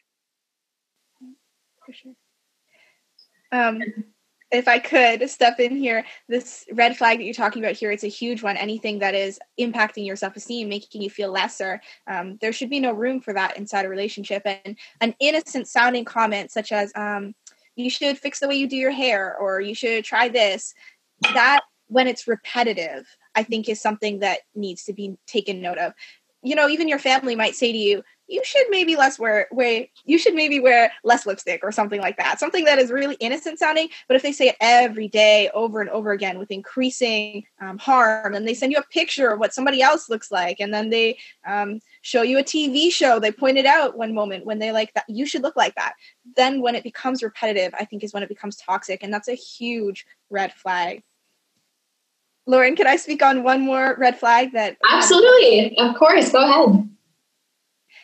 for 1.85 1.93
sure 1.93 2.13
um 3.51 3.81
if 4.51 4.67
I 4.67 4.79
could 4.79 5.29
step 5.29 5.59
in 5.59 5.77
here, 5.77 6.05
this 6.27 6.65
red 6.73 6.97
flag 6.97 7.17
that 7.17 7.23
you're 7.23 7.33
talking 7.33 7.63
about 7.63 7.75
here, 7.75 7.91
it's 7.91 8.03
a 8.03 8.07
huge 8.07 8.43
one. 8.43 8.57
Anything 8.57 8.99
that 8.99 9.15
is 9.15 9.39
impacting 9.59 10.05
your 10.05 10.17
self 10.17 10.35
esteem, 10.35 10.67
making 10.67 11.01
you 11.01 11.09
feel 11.09 11.31
lesser, 11.31 11.81
um, 12.07 12.37
there 12.41 12.51
should 12.51 12.69
be 12.69 12.79
no 12.79 12.91
room 12.91 13.21
for 13.21 13.33
that 13.33 13.57
inside 13.57 13.85
a 13.85 13.89
relationship. 13.89 14.43
And 14.45 14.77
an 14.99 15.15
innocent 15.19 15.67
sounding 15.67 16.05
comment, 16.05 16.51
such 16.51 16.71
as, 16.71 16.91
um, 16.95 17.33
you 17.75 17.89
should 17.89 18.17
fix 18.17 18.39
the 18.39 18.47
way 18.47 18.55
you 18.55 18.67
do 18.67 18.75
your 18.75 18.91
hair 18.91 19.35
or 19.37 19.61
you 19.61 19.75
should 19.75 20.03
try 20.03 20.29
this. 20.29 20.73
That 21.33 21.61
when 21.91 22.07
it's 22.07 22.27
repetitive 22.27 23.05
i 23.35 23.43
think 23.43 23.67
is 23.67 23.79
something 23.79 24.19
that 24.19 24.39
needs 24.55 24.85
to 24.85 24.93
be 24.93 25.15
taken 25.27 25.61
note 25.61 25.77
of. 25.77 25.93
You 26.41 26.55
know 26.55 26.67
even 26.67 26.87
your 26.87 26.99
family 26.99 27.35
might 27.35 27.55
say 27.55 27.71
to 27.71 27.77
you 27.77 28.03
you 28.27 28.41
should 28.45 28.65
maybe 28.69 28.95
less 28.95 29.19
wear 29.19 29.47
wear 29.51 29.85
you 30.05 30.17
should 30.17 30.33
maybe 30.33 30.59
wear 30.59 30.91
less 31.03 31.25
lipstick 31.25 31.59
or 31.63 31.71
something 31.71 31.99
like 31.99 32.17
that. 32.17 32.39
Something 32.39 32.63
that 32.63 32.79
is 32.79 32.91
really 32.91 33.15
innocent 33.19 33.59
sounding 33.59 33.89
but 34.07 34.15
if 34.15 34.23
they 34.23 34.31
say 34.31 34.47
it 34.47 34.55
every 34.61 35.07
day 35.07 35.49
over 35.53 35.81
and 35.81 35.89
over 35.89 36.11
again 36.11 36.39
with 36.39 36.49
increasing 36.49 37.43
um, 37.61 37.77
harm 37.77 38.33
and 38.33 38.47
they 38.47 38.53
send 38.53 38.71
you 38.71 38.79
a 38.79 38.93
picture 38.93 39.29
of 39.29 39.39
what 39.39 39.53
somebody 39.53 39.81
else 39.81 40.09
looks 40.09 40.31
like 40.31 40.59
and 40.59 40.73
then 40.73 40.89
they 40.89 41.17
um, 41.45 41.79
show 42.01 42.21
you 42.21 42.37
a 42.37 42.43
tv 42.43 42.91
show. 42.91 43.19
They 43.19 43.31
pointed 43.31 43.65
out 43.65 43.97
one 43.97 44.13
moment 44.13 44.45
when 44.45 44.59
they 44.59 44.71
like 44.71 44.93
that 44.93 45.05
you 45.07 45.25
should 45.25 45.43
look 45.43 45.55
like 45.55 45.75
that. 45.75 45.93
Then 46.35 46.61
when 46.61 46.75
it 46.75 46.83
becomes 46.83 47.23
repetitive 47.23 47.73
i 47.79 47.85
think 47.85 48.03
is 48.03 48.13
when 48.13 48.23
it 48.23 48.29
becomes 48.29 48.55
toxic 48.55 49.03
and 49.03 49.13
that's 49.13 49.27
a 49.27 49.33
huge 49.33 50.05
red 50.29 50.53
flag. 50.53 51.03
Lauren 52.47 52.75
can 52.75 52.87
i 52.87 52.95
speak 52.95 53.21
on 53.21 53.43
one 53.43 53.61
more 53.61 53.95
red 53.99 54.19
flag 54.19 54.53
that 54.53 54.77
absolutely. 54.89 55.77
Of 55.77 55.95
course. 55.95 56.31
Go 56.31 56.43
ahead. 56.43 56.89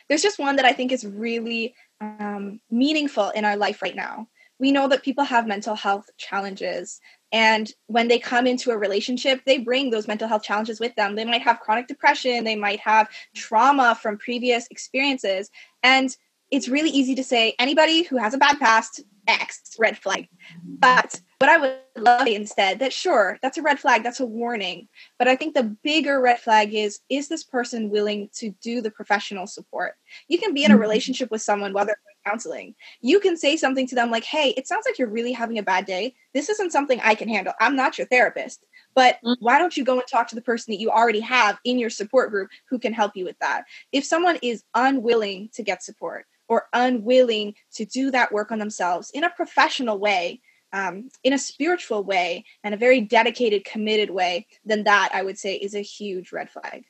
There's 0.08 0.22
just 0.22 0.38
one 0.38 0.56
that 0.56 0.64
I 0.64 0.72
think 0.72 0.90
is 0.90 1.06
really 1.06 1.74
um, 2.00 2.60
meaningful 2.70 3.30
in 3.30 3.44
our 3.44 3.56
life 3.56 3.82
right 3.82 3.96
now. 3.96 4.28
We 4.58 4.72
know 4.72 4.88
that 4.88 5.02
people 5.02 5.24
have 5.24 5.46
mental 5.46 5.74
health 5.74 6.10
challenges. 6.16 7.00
And 7.32 7.70
when 7.86 8.08
they 8.08 8.18
come 8.18 8.46
into 8.46 8.70
a 8.70 8.78
relationship, 8.78 9.42
they 9.44 9.58
bring 9.58 9.90
those 9.90 10.08
mental 10.08 10.28
health 10.28 10.42
challenges 10.42 10.80
with 10.80 10.94
them. 10.94 11.14
They 11.14 11.24
might 11.24 11.42
have 11.42 11.60
chronic 11.60 11.86
depression, 11.86 12.44
they 12.44 12.56
might 12.56 12.80
have 12.80 13.08
trauma 13.34 13.98
from 14.00 14.18
previous 14.18 14.66
experiences. 14.70 15.50
And 15.82 16.14
it's 16.50 16.68
really 16.68 16.90
easy 16.90 17.14
to 17.16 17.24
say 17.24 17.54
anybody 17.58 18.02
who 18.02 18.16
has 18.16 18.34
a 18.34 18.38
bad 18.38 18.58
past, 18.58 19.02
X, 19.26 19.76
red 19.78 19.98
flag. 19.98 20.28
But 20.64 21.20
what 21.38 21.50
I 21.50 21.58
would 21.58 21.78
love 21.96 22.26
instead, 22.26 22.78
that 22.78 22.92
sure, 22.92 23.38
that's 23.42 23.58
a 23.58 23.62
red 23.62 23.78
flag, 23.78 24.02
that's 24.02 24.20
a 24.20 24.26
warning. 24.26 24.88
But 25.18 25.28
I 25.28 25.36
think 25.36 25.54
the 25.54 25.76
bigger 25.84 26.20
red 26.20 26.40
flag 26.40 26.74
is 26.74 27.00
is 27.10 27.28
this 27.28 27.44
person 27.44 27.90
willing 27.90 28.30
to 28.36 28.50
do 28.62 28.80
the 28.80 28.90
professional 28.90 29.46
support? 29.46 29.94
You 30.28 30.38
can 30.38 30.54
be 30.54 30.64
in 30.64 30.70
a 30.70 30.74
mm-hmm. 30.74 30.80
relationship 30.80 31.30
with 31.30 31.42
someone 31.42 31.74
while 31.74 31.84
they're 31.84 32.00
counseling. 32.28 32.74
You 33.00 33.20
can 33.20 33.36
say 33.36 33.56
something 33.56 33.86
to 33.86 33.94
them 33.94 34.10
like, 34.10 34.24
hey, 34.24 34.54
it 34.56 34.66
sounds 34.66 34.84
like 34.86 34.98
you're 34.98 35.08
really 35.08 35.32
having 35.32 35.58
a 35.58 35.62
bad 35.62 35.86
day. 35.86 36.14
This 36.34 36.48
isn't 36.48 36.72
something 36.72 37.00
I 37.02 37.14
can 37.14 37.28
handle. 37.28 37.54
I'm 37.60 37.76
not 37.76 37.98
your 37.98 38.06
therapist. 38.06 38.64
But 38.94 39.16
mm-hmm. 39.16 39.44
why 39.44 39.58
don't 39.58 39.76
you 39.76 39.84
go 39.84 39.98
and 39.98 40.08
talk 40.08 40.28
to 40.28 40.34
the 40.34 40.42
person 40.42 40.72
that 40.72 40.80
you 40.80 40.90
already 40.90 41.20
have 41.20 41.58
in 41.64 41.78
your 41.78 41.90
support 41.90 42.30
group 42.30 42.50
who 42.68 42.78
can 42.78 42.92
help 42.92 43.16
you 43.16 43.24
with 43.24 43.38
that? 43.40 43.64
If 43.92 44.04
someone 44.04 44.38
is 44.42 44.64
unwilling 44.74 45.50
to 45.54 45.62
get 45.62 45.82
support, 45.82 46.26
or 46.48 46.66
unwilling 46.72 47.54
to 47.74 47.84
do 47.84 48.10
that 48.10 48.32
work 48.32 48.50
on 48.50 48.58
themselves 48.58 49.10
in 49.12 49.24
a 49.24 49.30
professional 49.30 49.98
way, 49.98 50.40
um, 50.72 51.08
in 51.24 51.32
a 51.32 51.38
spiritual 51.38 52.02
way 52.02 52.44
and 52.64 52.74
a 52.74 52.78
very 52.78 53.00
dedicated, 53.00 53.64
committed 53.64 54.10
way, 54.10 54.46
then 54.64 54.84
that 54.84 55.10
I 55.14 55.22
would 55.22 55.38
say 55.38 55.56
is 55.56 55.74
a 55.74 55.80
huge 55.80 56.32
red 56.32 56.50
flag. 56.50 56.84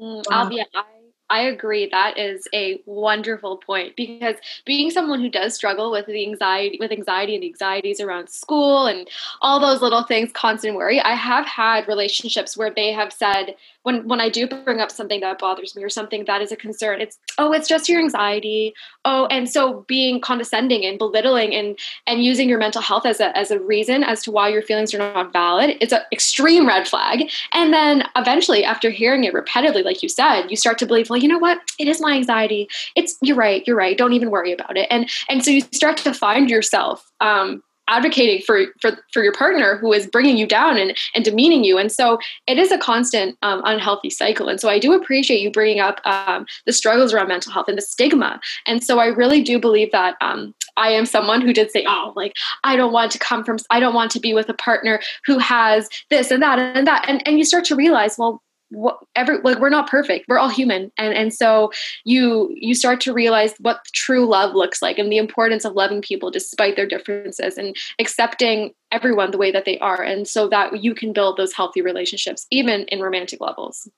Mm, 0.00 0.22
wow. 0.28 0.50
I, 0.50 0.84
I 1.32 1.40
agree. 1.44 1.88
That 1.90 2.18
is 2.18 2.46
a 2.52 2.82
wonderful 2.84 3.56
point 3.56 3.96
because 3.96 4.36
being 4.66 4.90
someone 4.90 5.18
who 5.18 5.30
does 5.30 5.54
struggle 5.54 5.90
with 5.90 6.04
the 6.04 6.22
anxiety, 6.26 6.76
with 6.78 6.92
anxiety 6.92 7.34
and 7.34 7.42
anxieties 7.42 8.00
around 8.00 8.28
school 8.28 8.86
and 8.86 9.08
all 9.40 9.58
those 9.58 9.80
little 9.80 10.02
things, 10.02 10.30
constant 10.34 10.76
worry, 10.76 11.00
I 11.00 11.14
have 11.14 11.46
had 11.46 11.88
relationships 11.88 12.54
where 12.54 12.70
they 12.70 12.92
have 12.92 13.14
said, 13.14 13.56
when 13.82 14.06
when 14.06 14.20
I 14.20 14.28
do 14.28 14.46
bring 14.46 14.80
up 14.80 14.90
something 14.90 15.20
that 15.20 15.38
bothers 15.38 15.74
me 15.74 15.82
or 15.82 15.88
something 15.88 16.24
that 16.26 16.40
is 16.40 16.52
a 16.52 16.56
concern, 16.56 17.00
it's 17.00 17.18
oh, 17.38 17.52
it's 17.52 17.66
just 17.66 17.88
your 17.88 18.00
anxiety. 18.00 18.74
Oh, 19.04 19.26
and 19.26 19.48
so 19.48 19.84
being 19.88 20.20
condescending 20.20 20.84
and 20.84 20.98
belittling 20.98 21.54
and 21.54 21.78
and 22.06 22.22
using 22.22 22.48
your 22.48 22.58
mental 22.58 22.82
health 22.82 23.06
as 23.06 23.20
a 23.20 23.36
as 23.36 23.50
a 23.50 23.58
reason 23.58 24.04
as 24.04 24.22
to 24.24 24.30
why 24.30 24.48
your 24.48 24.62
feelings 24.62 24.94
are 24.94 24.98
not 24.98 25.32
valid, 25.32 25.76
it's 25.80 25.92
an 25.92 26.02
extreme 26.12 26.68
red 26.68 26.86
flag. 26.86 27.30
And 27.52 27.72
then 27.72 28.04
eventually, 28.16 28.64
after 28.64 28.90
hearing 28.90 29.24
it 29.24 29.34
repeatedly, 29.34 29.82
like 29.82 30.02
you 30.02 30.08
said, 30.08 30.48
you 30.48 30.56
start 30.56 30.78
to 30.78 30.86
believe, 30.86 31.10
well, 31.10 31.21
you 31.22 31.28
know 31.28 31.38
what? 31.38 31.58
It 31.78 31.88
is 31.88 32.00
my 32.00 32.14
anxiety. 32.14 32.68
It's 32.96 33.16
you're 33.22 33.36
right. 33.36 33.62
You're 33.66 33.76
right. 33.76 33.96
Don't 33.96 34.12
even 34.12 34.30
worry 34.30 34.52
about 34.52 34.76
it. 34.76 34.86
And 34.90 35.08
and 35.28 35.44
so 35.44 35.50
you 35.50 35.60
start 35.72 35.96
to 35.98 36.12
find 36.12 36.50
yourself 36.50 37.10
um, 37.20 37.62
advocating 37.88 38.40
for 38.42 38.66
for 38.80 38.92
for 39.12 39.22
your 39.22 39.32
partner 39.32 39.76
who 39.76 39.92
is 39.92 40.06
bringing 40.06 40.36
you 40.36 40.46
down 40.46 40.78
and 40.78 40.96
and 41.14 41.24
demeaning 41.24 41.64
you 41.64 41.78
and 41.78 41.90
so 41.90 42.18
it 42.46 42.56
is 42.56 42.70
a 42.70 42.78
constant 42.78 43.36
um, 43.42 43.60
unhealthy 43.64 44.08
cycle 44.08 44.48
and 44.48 44.60
so 44.60 44.68
i 44.68 44.78
do 44.78 44.92
appreciate 44.92 45.40
you 45.40 45.50
bringing 45.50 45.80
up 45.80 46.00
um, 46.04 46.46
the 46.64 46.72
struggles 46.72 47.12
around 47.12 47.28
mental 47.28 47.52
health 47.52 47.68
and 47.68 47.76
the 47.76 47.82
stigma 47.82 48.40
and 48.66 48.84
so 48.84 48.98
i 48.98 49.06
really 49.06 49.42
do 49.42 49.58
believe 49.58 49.90
that 49.90 50.14
um, 50.20 50.54
i 50.76 50.88
am 50.88 51.04
someone 51.04 51.40
who 51.40 51.52
did 51.52 51.70
say 51.70 51.84
oh 51.86 52.12
like 52.14 52.34
i 52.62 52.76
don't 52.76 52.92
want 52.92 53.10
to 53.10 53.18
come 53.18 53.44
from 53.44 53.58
i 53.70 53.80
don't 53.80 53.94
want 53.94 54.10
to 54.10 54.20
be 54.20 54.32
with 54.32 54.48
a 54.48 54.54
partner 54.54 55.00
who 55.26 55.38
has 55.38 55.88
this 56.08 56.30
and 56.30 56.42
that 56.42 56.58
and 56.58 56.86
that 56.86 57.04
and, 57.08 57.26
and 57.26 57.36
you 57.36 57.44
start 57.44 57.64
to 57.64 57.74
realize 57.74 58.16
well 58.16 58.40
what 58.72 58.98
every 59.14 59.38
like 59.42 59.58
we're 59.58 59.68
not 59.68 59.88
perfect. 59.88 60.26
We're 60.28 60.38
all 60.38 60.48
human. 60.48 60.90
And 60.98 61.14
and 61.14 61.32
so 61.32 61.70
you 62.04 62.52
you 62.56 62.74
start 62.74 63.00
to 63.02 63.12
realize 63.12 63.54
what 63.58 63.84
true 63.92 64.26
love 64.26 64.54
looks 64.54 64.82
like 64.82 64.98
and 64.98 65.12
the 65.12 65.18
importance 65.18 65.64
of 65.64 65.74
loving 65.74 66.00
people 66.00 66.30
despite 66.30 66.76
their 66.76 66.86
differences 66.86 67.58
and 67.58 67.76
accepting 67.98 68.72
everyone 68.90 69.30
the 69.30 69.38
way 69.38 69.50
that 69.52 69.64
they 69.64 69.78
are. 69.78 70.02
And 70.02 70.26
so 70.26 70.48
that 70.48 70.82
you 70.82 70.94
can 70.94 71.12
build 71.12 71.36
those 71.36 71.52
healthy 71.52 71.82
relationships 71.82 72.46
even 72.50 72.84
in 72.84 73.00
romantic 73.00 73.40
levels. 73.40 73.88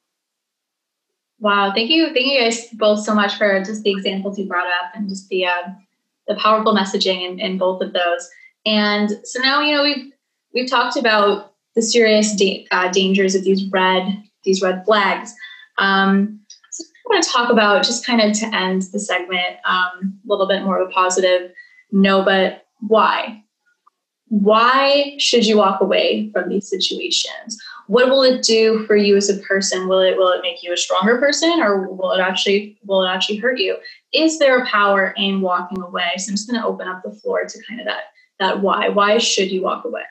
Wow. 1.40 1.72
Thank 1.74 1.90
you. 1.90 2.06
Thank 2.06 2.26
you 2.26 2.40
guys 2.40 2.68
both 2.70 3.04
so 3.04 3.14
much 3.14 3.36
for 3.36 3.62
just 3.62 3.82
the 3.82 3.90
examples 3.90 4.38
you 4.38 4.46
brought 4.46 4.66
up 4.66 4.92
and 4.94 5.08
just 5.08 5.28
the 5.28 5.46
uh, 5.46 5.70
the 6.26 6.34
powerful 6.36 6.74
messaging 6.74 7.28
in, 7.28 7.38
in 7.38 7.58
both 7.58 7.82
of 7.82 7.92
those. 7.92 8.28
And 8.66 9.10
so 9.24 9.40
now 9.40 9.60
you 9.60 9.74
know 9.74 9.82
we've 9.82 10.12
we've 10.52 10.70
talked 10.70 10.96
about 10.96 11.52
the 11.74 11.82
serious 11.82 12.34
da- 12.34 12.66
uh, 12.70 12.88
dangers 12.90 13.34
of 13.34 13.44
these 13.44 13.68
red 13.70 14.22
these 14.44 14.62
red 14.62 14.84
flags. 14.84 15.34
Um, 15.78 16.40
so 16.70 16.84
I 16.84 17.14
want 17.14 17.24
to 17.24 17.30
talk 17.30 17.50
about 17.50 17.84
just 17.84 18.06
kind 18.06 18.20
of 18.20 18.32
to 18.38 18.54
end 18.54 18.82
the 18.92 19.00
segment 19.00 19.56
um, 19.64 20.18
a 20.24 20.26
little 20.26 20.46
bit 20.46 20.62
more 20.62 20.80
of 20.80 20.88
a 20.88 20.92
positive 20.92 21.50
no, 21.94 22.24
but 22.24 22.66
why? 22.80 23.40
Why 24.28 25.14
should 25.18 25.46
you 25.46 25.58
walk 25.58 25.80
away 25.80 26.28
from 26.32 26.48
these 26.48 26.68
situations? 26.68 27.56
What 27.86 28.08
will 28.08 28.22
it 28.22 28.42
do 28.42 28.84
for 28.84 28.96
you 28.96 29.16
as 29.16 29.30
a 29.30 29.36
person? 29.42 29.86
Will 29.86 30.00
it 30.00 30.16
will 30.16 30.32
it 30.32 30.42
make 30.42 30.62
you 30.64 30.72
a 30.72 30.76
stronger 30.76 31.18
person, 31.18 31.60
or 31.60 31.88
will 31.88 32.10
it 32.10 32.20
actually 32.20 32.76
will 32.84 33.04
it 33.04 33.08
actually 33.08 33.36
hurt 33.36 33.58
you? 33.58 33.76
Is 34.12 34.40
there 34.40 34.58
a 34.58 34.66
power 34.66 35.14
in 35.16 35.40
walking 35.40 35.80
away? 35.80 36.10
So 36.16 36.30
I'm 36.30 36.34
just 36.34 36.50
going 36.50 36.60
to 36.60 36.66
open 36.66 36.88
up 36.88 37.02
the 37.04 37.12
floor 37.12 37.44
to 37.44 37.62
kind 37.68 37.80
of 37.80 37.86
that 37.86 38.04
that 38.40 38.60
why. 38.60 38.88
Why 38.88 39.18
should 39.18 39.52
you 39.52 39.62
walk 39.62 39.84
away? 39.84 40.02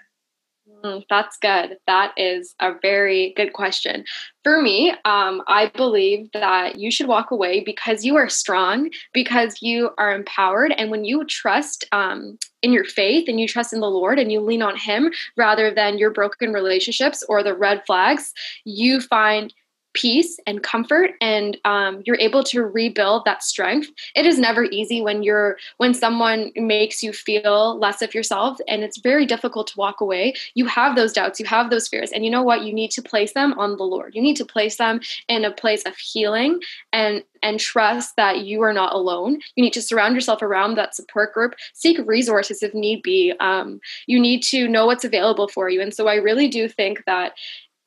Mm, 0.84 1.04
that's 1.10 1.38
good. 1.38 1.78
That 1.88 2.12
is 2.18 2.56
a 2.60 2.74
very 2.82 3.34
good 3.38 3.54
question. 3.54 4.04
For 4.44 4.62
me, 4.62 4.92
um, 5.06 5.42
I 5.48 5.72
believe 5.74 6.30
that 6.34 6.78
you 6.78 6.92
should 6.92 7.08
walk 7.08 7.32
away 7.32 7.62
because 7.64 8.04
you 8.04 8.18
are 8.18 8.28
strong, 8.28 8.90
because 9.14 9.62
you 9.62 9.92
are 9.98 10.14
empowered. 10.14 10.74
And 10.78 10.92
when 10.92 11.06
you 11.06 11.24
trust 11.24 11.86
um, 11.94 12.38
in 12.62 12.74
your 12.74 12.84
faith 12.84 13.30
and 13.30 13.40
you 13.40 13.48
trust 13.48 13.72
in 13.72 13.80
the 13.80 13.90
Lord 13.90 14.20
and 14.20 14.30
you 14.30 14.42
lean 14.42 14.62
on 14.62 14.76
Him 14.76 15.14
rather 15.38 15.74
than 15.74 15.98
your 15.98 16.12
broken 16.12 16.52
relationships 16.52 17.24
or 17.30 17.44
the 17.44 17.56
red 17.56 17.86
flags, 17.86 18.34
you 18.66 19.00
find 19.00 19.54
peace 19.94 20.40
and 20.46 20.64
comfort 20.64 21.12
and 21.22 21.58
um, 21.66 22.02
you're 22.06 22.20
able 22.20 22.44
to 22.44 22.64
rebuild 22.64 23.26
that 23.26 23.44
strength. 23.44 23.90
It 24.16 24.26
is 24.26 24.38
never 24.40 24.64
easy 24.66 25.02
when 25.02 25.24
you're 25.24 25.58
when 25.78 25.94
someone 25.94 26.52
makes 26.56 27.04
you 27.04 27.14
feel 27.14 27.78
less 27.80 28.02
of 28.02 28.14
yourself 28.14 28.58
and 28.68 28.84
it's 28.84 28.98
very 28.98 29.26
difficult 29.26 29.68
to 29.68 29.78
walk 29.78 30.02
away. 30.02 30.34
You 30.56 30.66
have 30.68 30.96
those 30.96 31.14
doubts 31.14 31.40
you 31.40 31.46
have 31.46 31.70
those 31.70 31.88
fears 31.88 32.12
and 32.12 32.26
you 32.26 32.32
know 32.32 32.44
what? 32.44 32.64
You 32.64 32.74
need 32.74 32.92
to 32.92 33.02
place 33.02 33.34
them 33.34 33.54
on 33.60 33.78
the 33.78 33.84
lord. 33.84 34.16
You 34.16 34.22
need 34.22 34.38
to 34.38 34.46
place 34.46 34.78
them 34.78 35.00
in 35.28 35.46
a 35.46 35.52
place 35.52 35.84
of 35.86 35.96
healing 35.96 36.60
and 36.92 37.24
and 37.42 37.60
trust 37.60 38.16
that 38.16 38.46
you 38.46 38.62
are 38.62 38.74
not 38.74 38.94
alone. 38.94 39.40
You 39.56 39.64
need 39.64 39.74
to 39.74 39.82
surround 39.82 40.16
yourself 40.16 40.42
around 40.42 40.76
that 40.76 40.96
support 40.96 41.34
group. 41.34 41.56
Seek 41.74 42.00
resources 42.08 42.64
if 42.64 42.74
need 42.74 43.04
be. 43.04 43.34
Um, 43.40 43.82
you 44.08 44.20
need 44.20 44.42
to 44.44 44.68
know 44.68 44.86
what's 44.86 45.04
available 45.04 45.50
for 45.50 45.70
you. 45.70 45.82
And 45.82 45.94
so 45.94 46.08
i 46.08 46.16
really 46.16 46.48
do 46.48 46.68
think 46.68 47.04
that 47.06 47.34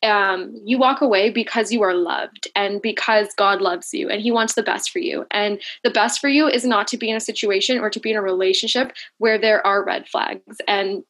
um, 0.07 0.55
you 0.65 0.79
walk 0.79 1.01
away 1.01 1.31
because 1.31 1.73
you 1.73 1.83
are 1.83 1.95
loved 1.95 2.49
and 2.55 2.81
because 2.81 3.29
God 3.37 3.61
loves 3.61 3.93
you 3.93 4.09
and 4.09 4.23
He 4.23 4.31
wants 4.31 4.55
the 4.55 4.63
best 4.63 4.91
for 4.91 4.99
you. 4.99 5.27
And 5.31 5.61
the 5.85 5.91
best 5.91 6.21
for 6.21 6.29
you 6.29 6.49
is 6.49 6.65
not 6.65 6.89
to 6.89 6.97
be 6.97 7.11
in 7.11 7.17
a 7.17 7.21
situation 7.21 7.79
or 7.79 7.91
to 7.91 8.01
be 8.01 8.11
in 8.11 8.17
a 8.17 8.23
relationship 8.23 8.93
where 9.19 9.39
there 9.39 9.67
are 9.67 9.85
red 9.85 10.09
flags. 10.09 10.57
And 10.67 11.05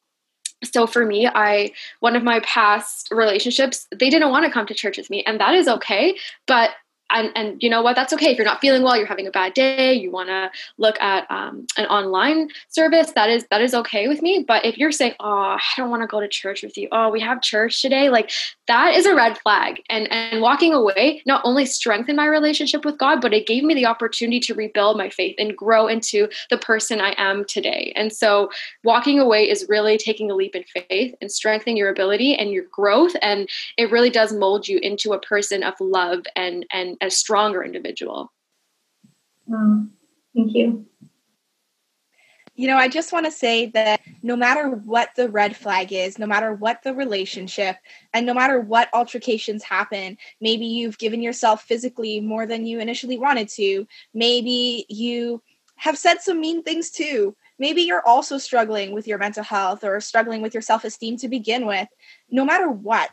so 0.63 0.87
for 0.87 1.05
me 1.05 1.27
i 1.27 1.71
one 1.99 2.15
of 2.15 2.23
my 2.23 2.39
past 2.39 3.09
relationships 3.11 3.87
they 3.95 4.09
didn't 4.09 4.31
want 4.31 4.43
to 4.43 4.51
come 4.51 4.65
to 4.65 4.73
church 4.73 4.97
with 4.97 5.07
me 5.07 5.23
and 5.25 5.39
that 5.39 5.53
is 5.53 5.67
okay 5.67 6.17
but 6.47 6.71
and, 7.09 7.31
and 7.35 7.61
you 7.63 7.69
know 7.69 7.81
what? 7.81 7.95
That's 7.95 8.13
okay. 8.13 8.31
If 8.31 8.37
you're 8.37 8.45
not 8.45 8.61
feeling 8.61 8.83
well 8.83 8.97
you're 8.97 9.07
having 9.07 9.27
a 9.27 9.31
bad 9.31 9.53
day 9.53 9.93
you 9.93 10.11
want 10.11 10.29
to 10.29 10.51
look 10.77 10.99
at 11.01 11.29
um, 11.29 11.65
an 11.77 11.85
online 11.87 12.49
service 12.69 13.11
that 13.13 13.29
is 13.29 13.45
that 13.49 13.61
is 13.61 13.73
okay 13.73 14.07
with 14.07 14.21
me. 14.21 14.43
But 14.47 14.65
if 14.65 14.77
you're 14.77 14.91
saying 14.91 15.13
oh 15.19 15.57
i 15.57 15.61
don't 15.75 15.89
want 15.89 16.01
to 16.01 16.07
go 16.07 16.19
to 16.19 16.27
church 16.27 16.63
with 16.63 16.77
you. 16.77 16.87
Oh 16.91 17.09
we 17.09 17.19
have 17.21 17.41
church 17.41 17.81
today 17.81 18.09
like 18.09 18.31
that 18.67 18.95
is 18.95 19.05
a 19.05 19.15
red 19.15 19.37
flag. 19.39 19.81
And 19.89 20.11
and 20.11 20.41
walking 20.41 20.73
away 20.73 21.21
not 21.25 21.41
only 21.43 21.65
strengthened 21.65 22.17
my 22.17 22.27
relationship 22.27 22.85
with 22.85 22.97
god 22.97 23.21
but 23.21 23.33
it 23.33 23.47
gave 23.47 23.63
me 23.63 23.73
the 23.73 23.85
opportunity 23.85 24.39
to 24.41 24.53
rebuild 24.53 24.97
my 24.97 25.09
faith 25.09 25.35
and 25.37 25.55
grow 25.55 25.87
into 25.87 26.27
the 26.49 26.57
person 26.57 27.01
i 27.01 27.13
am 27.17 27.45
today. 27.45 27.93
And 27.95 28.11
so 28.11 28.49
walking 28.83 29.19
away 29.19 29.49
is 29.49 29.65
really 29.69 29.97
taking 29.97 30.31
a 30.31 30.35
leap 30.35 30.55
in 30.55 30.63
faith 30.63 31.15
and 31.21 31.31
strengthening 31.31 31.77
your 31.77 31.89
ability 31.89 32.35
and 32.35 32.51
your 32.51 32.65
growth. 32.71 33.15
And 33.21 33.49
it 33.77 33.91
really 33.91 34.09
does 34.09 34.33
mold 34.33 34.67
you 34.67 34.79
into 34.79 35.13
a 35.13 35.19
person 35.19 35.63
of 35.63 35.73
love 35.79 36.23
and 36.35 36.65
and 36.71 36.96
a 37.01 37.09
stronger 37.09 37.63
individual. 37.63 38.31
Um, 39.53 39.91
thank 40.35 40.53
you. 40.53 40.85
You 42.55 42.65
know, 42.65 42.77
I 42.77 42.87
just 42.87 43.13
want 43.13 43.27
to 43.27 43.31
say 43.31 43.67
that 43.67 44.01
no 44.23 44.35
matter 44.35 44.69
what 44.69 45.11
the 45.15 45.29
red 45.29 45.55
flag 45.55 45.93
is, 45.93 46.17
no 46.17 46.25
matter 46.25 46.53
what 46.53 46.81
the 46.81 46.91
relationship, 46.93 47.75
and 48.15 48.25
no 48.25 48.33
matter 48.33 48.59
what 48.59 48.89
altercations 48.93 49.63
happen, 49.63 50.17
maybe 50.41 50.65
you've 50.65 50.97
given 50.97 51.21
yourself 51.21 51.61
physically 51.61 52.19
more 52.19 52.47
than 52.47 52.65
you 52.65 52.79
initially 52.79 53.19
wanted 53.19 53.47
to, 53.49 53.87
maybe 54.15 54.87
you 54.89 55.43
have 55.75 55.99
said 55.99 56.19
some 56.19 56.41
mean 56.41 56.63
things 56.63 56.89
too. 56.89 57.35
Maybe 57.59 57.83
you're 57.83 58.05
also 58.07 58.39
struggling 58.39 58.91
with 58.91 59.07
your 59.07 59.19
mental 59.19 59.43
health 59.43 59.83
or 59.83 59.99
struggling 60.01 60.41
with 60.41 60.55
your 60.55 60.61
self 60.61 60.83
esteem 60.83 61.17
to 61.17 61.27
begin 61.27 61.67
with. 61.67 61.87
No 62.31 62.43
matter 62.43 62.69
what, 62.69 63.11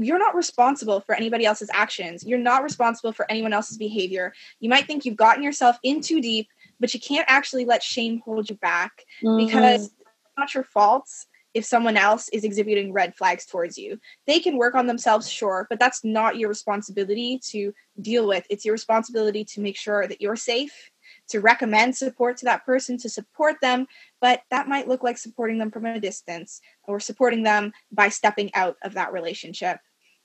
you're 0.00 0.18
not 0.18 0.34
responsible 0.34 1.00
for 1.00 1.14
anybody 1.14 1.44
else's 1.44 1.70
actions. 1.72 2.24
You're 2.24 2.38
not 2.38 2.62
responsible 2.62 3.12
for 3.12 3.30
anyone 3.30 3.52
else's 3.52 3.76
behavior. 3.76 4.32
You 4.60 4.68
might 4.68 4.86
think 4.86 5.04
you've 5.04 5.16
gotten 5.16 5.42
yourself 5.42 5.78
in 5.82 6.00
too 6.00 6.20
deep, 6.20 6.48
but 6.80 6.94
you 6.94 7.00
can't 7.00 7.26
actually 7.28 7.64
let 7.64 7.82
shame 7.82 8.20
hold 8.24 8.48
you 8.48 8.56
back 8.56 9.04
mm-hmm. 9.22 9.44
because 9.44 9.86
it's 9.86 9.94
not 10.36 10.54
your 10.54 10.64
fault 10.64 11.08
if 11.54 11.64
someone 11.64 11.96
else 11.96 12.28
is 12.28 12.44
exhibiting 12.44 12.92
red 12.92 13.14
flags 13.16 13.46
towards 13.46 13.78
you. 13.78 13.98
They 14.26 14.38
can 14.38 14.58
work 14.58 14.74
on 14.74 14.86
themselves, 14.86 15.28
sure, 15.28 15.66
but 15.70 15.80
that's 15.80 16.04
not 16.04 16.36
your 16.36 16.48
responsibility 16.48 17.40
to 17.46 17.72
deal 18.00 18.28
with. 18.28 18.46
It's 18.50 18.64
your 18.64 18.72
responsibility 18.72 19.44
to 19.46 19.60
make 19.60 19.76
sure 19.76 20.06
that 20.06 20.20
you're 20.20 20.36
safe, 20.36 20.90
to 21.30 21.40
recommend 21.40 21.96
support 21.96 22.36
to 22.38 22.44
that 22.44 22.64
person, 22.64 22.98
to 22.98 23.08
support 23.08 23.56
them, 23.60 23.86
but 24.20 24.42
that 24.50 24.68
might 24.68 24.88
look 24.88 25.02
like 25.02 25.18
supporting 25.18 25.58
them 25.58 25.70
from 25.70 25.86
a 25.86 25.98
distance 25.98 26.60
or 26.84 27.00
supporting 27.00 27.42
them 27.42 27.72
by 27.90 28.08
stepping 28.08 28.54
out 28.54 28.76
of 28.82 28.94
that 28.94 29.12
relationship 29.12 29.78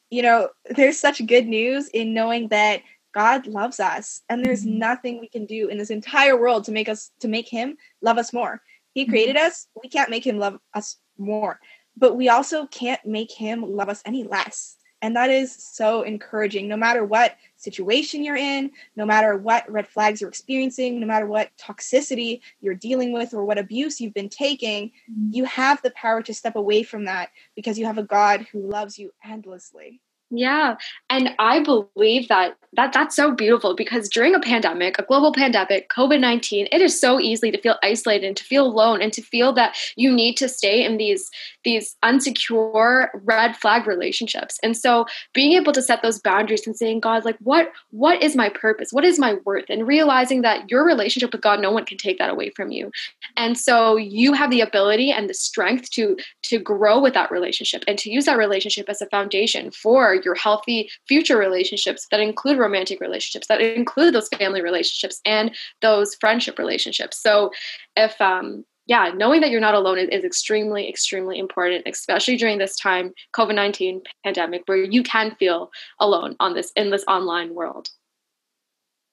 you 0.09 0.21
know, 0.21 0.49
there's 0.69 0.99
such 0.99 1.25
good 1.25 1.47
news 1.47 1.89
in 1.89 2.13
knowing 2.13 2.49
that 2.49 2.81
God 3.13 3.47
loves 3.47 3.79
us 3.79 4.21
and 4.29 4.43
there's 4.43 4.65
mm-hmm. 4.65 4.79
nothing 4.79 5.19
we 5.19 5.29
can 5.29 5.45
do 5.45 5.67
in 5.67 5.77
this 5.77 5.91
entire 5.91 6.39
world 6.39 6.65
to 6.65 6.71
make 6.71 6.89
us 6.89 7.11
to 7.19 7.27
make 7.27 7.47
him 7.47 7.77
love 8.01 8.17
us 8.17 8.33
more. 8.33 8.61
He 8.93 9.03
mm-hmm. 9.03 9.11
created 9.11 9.37
us, 9.37 9.67
we 9.81 9.89
can't 9.89 10.09
make 10.09 10.25
him 10.25 10.39
love 10.39 10.57
us 10.73 10.97
more, 11.17 11.59
but 11.95 12.15
we 12.15 12.29
also 12.29 12.65
can't 12.67 13.03
make 13.05 13.31
him 13.31 13.63
love 13.63 13.89
us 13.89 14.01
any 14.05 14.23
less. 14.23 14.77
And 15.01 15.15
that 15.15 15.29
is 15.29 15.53
so 15.53 16.03
encouraging. 16.03 16.67
No 16.67 16.77
matter 16.77 17.03
what 17.03 17.35
situation 17.63 18.23
you're 18.23 18.35
in, 18.35 18.71
no 18.95 19.05
matter 19.05 19.37
what 19.37 19.69
red 19.71 19.87
flags 19.87 20.21
you're 20.21 20.29
experiencing, 20.29 20.99
no 20.99 21.07
matter 21.07 21.25
what 21.25 21.49
toxicity 21.57 22.41
you're 22.61 22.75
dealing 22.75 23.13
with 23.13 23.33
or 23.33 23.45
what 23.45 23.57
abuse 23.57 24.01
you've 24.01 24.13
been 24.13 24.29
taking, 24.29 24.89
mm-hmm. 25.09 25.29
you 25.31 25.45
have 25.45 25.81
the 25.81 25.91
power 25.91 26.21
to 26.21 26.33
step 26.33 26.55
away 26.55 26.83
from 26.83 27.05
that 27.05 27.29
because 27.55 27.79
you 27.79 27.85
have 27.85 27.97
a 27.97 28.03
God 28.03 28.45
who 28.51 28.69
loves 28.69 28.99
you 28.99 29.11
endlessly. 29.23 30.01
Yeah. 30.35 30.77
And 31.11 31.29
I 31.37 31.59
believe 31.59 32.27
that, 32.29 32.57
that 32.75 32.91
that's 32.91 33.15
so 33.15 33.31
beautiful 33.31 33.75
because 33.75 34.09
during 34.09 34.33
a 34.33 34.39
pandemic, 34.39 34.97
a 34.97 35.03
global 35.03 35.31
pandemic, 35.31 35.89
COVID 35.89 36.19
19, 36.19 36.69
it 36.71 36.81
is 36.81 36.99
so 36.99 37.19
easy 37.19 37.51
to 37.51 37.61
feel 37.61 37.77
isolated 37.83 38.25
and 38.25 38.37
to 38.37 38.43
feel 38.43 38.65
alone 38.65 38.99
and 38.99 39.13
to 39.13 39.21
feel 39.21 39.53
that 39.53 39.77
you 39.95 40.11
need 40.11 40.35
to 40.37 40.49
stay 40.49 40.83
in 40.83 40.97
these, 40.97 41.29
these 41.63 41.95
unsecure 42.03 43.09
red 43.13 43.55
flag 43.55 43.85
relationships. 43.85 44.59
And 44.63 44.75
so 44.75 45.05
being 45.35 45.53
able 45.53 45.71
to 45.71 45.83
set 45.83 46.01
those 46.01 46.19
boundaries 46.19 46.65
and 46.65 46.75
saying, 46.75 47.01
God, 47.01 47.25
like, 47.25 47.37
what, 47.39 47.71
what 47.91 48.23
is 48.23 48.35
my 48.35 48.49
purpose? 48.49 48.89
What 48.91 49.05
is 49.05 49.19
my 49.19 49.35
worth? 49.45 49.65
And 49.69 49.85
realizing 49.85 50.41
that 50.41 50.71
your 50.71 50.83
relationship 50.83 51.31
with 51.31 51.41
God, 51.41 51.61
no 51.61 51.71
one 51.71 51.85
can 51.85 51.99
take 51.99 52.17
that 52.17 52.31
away 52.31 52.49
from 52.55 52.71
you. 52.71 52.91
And 53.37 53.55
so 53.55 53.97
you 53.97 54.33
have 54.33 54.49
the 54.49 54.61
ability 54.61 55.11
and 55.11 55.29
the 55.29 55.35
strength 55.35 55.91
to, 55.91 56.17
to 56.45 56.57
grow 56.57 56.99
with 56.99 57.13
that 57.13 57.29
relationship 57.29 57.83
and 57.87 57.99
to 57.99 58.09
use 58.09 58.25
that 58.25 58.39
relationship 58.39 58.89
as 58.89 58.99
a 58.99 59.05
foundation 59.05 59.69
for 59.69 60.22
your 60.23 60.35
healthy 60.35 60.89
future 61.07 61.37
relationships 61.37 62.07
that 62.11 62.19
include 62.19 62.57
romantic 62.57 62.99
relationships, 62.99 63.47
that 63.47 63.61
include 63.61 64.13
those 64.13 64.29
family 64.29 64.61
relationships 64.61 65.21
and 65.25 65.55
those 65.81 66.15
friendship 66.15 66.57
relationships. 66.57 67.21
So 67.21 67.51
if 67.95 68.19
um 68.21 68.65
yeah, 68.85 69.11
knowing 69.15 69.39
that 69.39 69.49
you're 69.49 69.61
not 69.61 69.75
alone 69.75 69.97
is, 69.97 70.09
is 70.09 70.25
extremely, 70.25 70.89
extremely 70.89 71.39
important, 71.39 71.87
especially 71.87 72.35
during 72.35 72.57
this 72.57 72.75
time, 72.75 73.13
COVID 73.33 73.55
nineteen 73.55 74.01
pandemic, 74.25 74.63
where 74.65 74.77
you 74.77 75.03
can 75.03 75.35
feel 75.35 75.71
alone 75.99 76.35
on 76.41 76.53
this 76.53 76.73
in 76.75 76.89
this 76.89 77.05
online 77.07 77.55
world. 77.55 77.89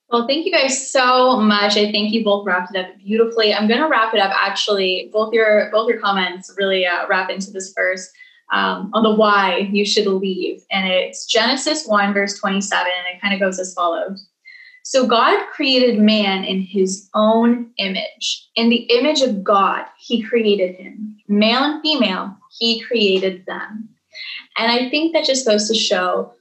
Well, 0.09 0.27
thank 0.27 0.45
you 0.45 0.51
guys 0.51 0.91
so 0.91 1.37
much. 1.37 1.77
I 1.77 1.93
think 1.93 2.13
you 2.13 2.25
both 2.25 2.45
wrapped 2.45 2.75
it 2.75 2.85
up 2.85 2.99
beautifully. 2.99 3.55
I'm 3.55 3.69
going 3.69 3.79
to 3.79 3.87
wrap 3.87 4.13
it 4.13 4.19
up. 4.19 4.33
Actually, 4.35 5.09
both 5.13 5.33
your 5.33 5.71
both 5.71 5.89
your 5.89 6.01
comments 6.01 6.53
really 6.59 6.85
uh, 6.85 7.07
wrap 7.09 7.31
into 7.31 7.53
this 7.53 7.73
verse 7.73 8.11
um, 8.53 8.91
on 8.93 9.03
the 9.03 9.15
why 9.15 9.69
you 9.73 9.85
should 9.85 10.07
leave. 10.07 10.63
And 10.71 10.91
it's 10.91 11.27
Genesis 11.27 11.87
1, 11.87 12.13
verse 12.13 12.39
27, 12.39 12.87
and 12.87 13.17
it 13.17 13.21
kind 13.21 13.35
of 13.35 13.41
goes 13.41 13.59
as 13.59 13.75
follows. 13.75 14.27
So 14.83 15.07
God 15.07 15.47
created 15.53 16.01
man 16.01 16.45
in 16.45 16.63
his 16.63 17.09
own 17.15 17.71
image. 17.79 18.49
In 18.57 18.71
the 18.71 18.83
image 18.99 19.21
of 19.21 19.45
God, 19.45 19.85
he 19.99 20.23
created 20.23 20.75
him. 20.75 21.17
Male 21.29 21.63
and 21.63 21.83
female, 21.83 22.37
he 22.59 22.81
created 22.81 23.45
them. 23.47 23.89
And 24.59 24.73
I 24.73 24.91
think 24.91 25.13
that 25.13 25.25
just 25.25 25.47
goes 25.47 25.69
to 25.69 25.75
show 25.75 26.33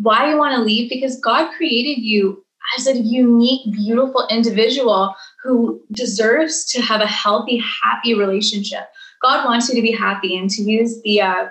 why 0.00 0.30
you 0.30 0.36
want 0.36 0.54
to 0.54 0.62
leave 0.62 0.88
because 0.88 1.18
God 1.20 1.52
created 1.56 1.98
you 2.00 2.44
as 2.76 2.86
a 2.86 2.96
unique, 2.96 3.72
beautiful 3.72 4.26
individual 4.30 5.14
who 5.42 5.80
deserves 5.92 6.64
to 6.72 6.82
have 6.82 7.00
a 7.00 7.06
healthy, 7.06 7.62
happy 7.82 8.14
relationship. 8.14 8.88
God 9.22 9.44
wants 9.44 9.68
you 9.68 9.74
to 9.74 9.82
be 9.82 9.92
happy 9.92 10.36
and 10.36 10.50
to 10.50 10.62
use 10.62 11.00
the 11.02 11.20
uh, 11.20 11.48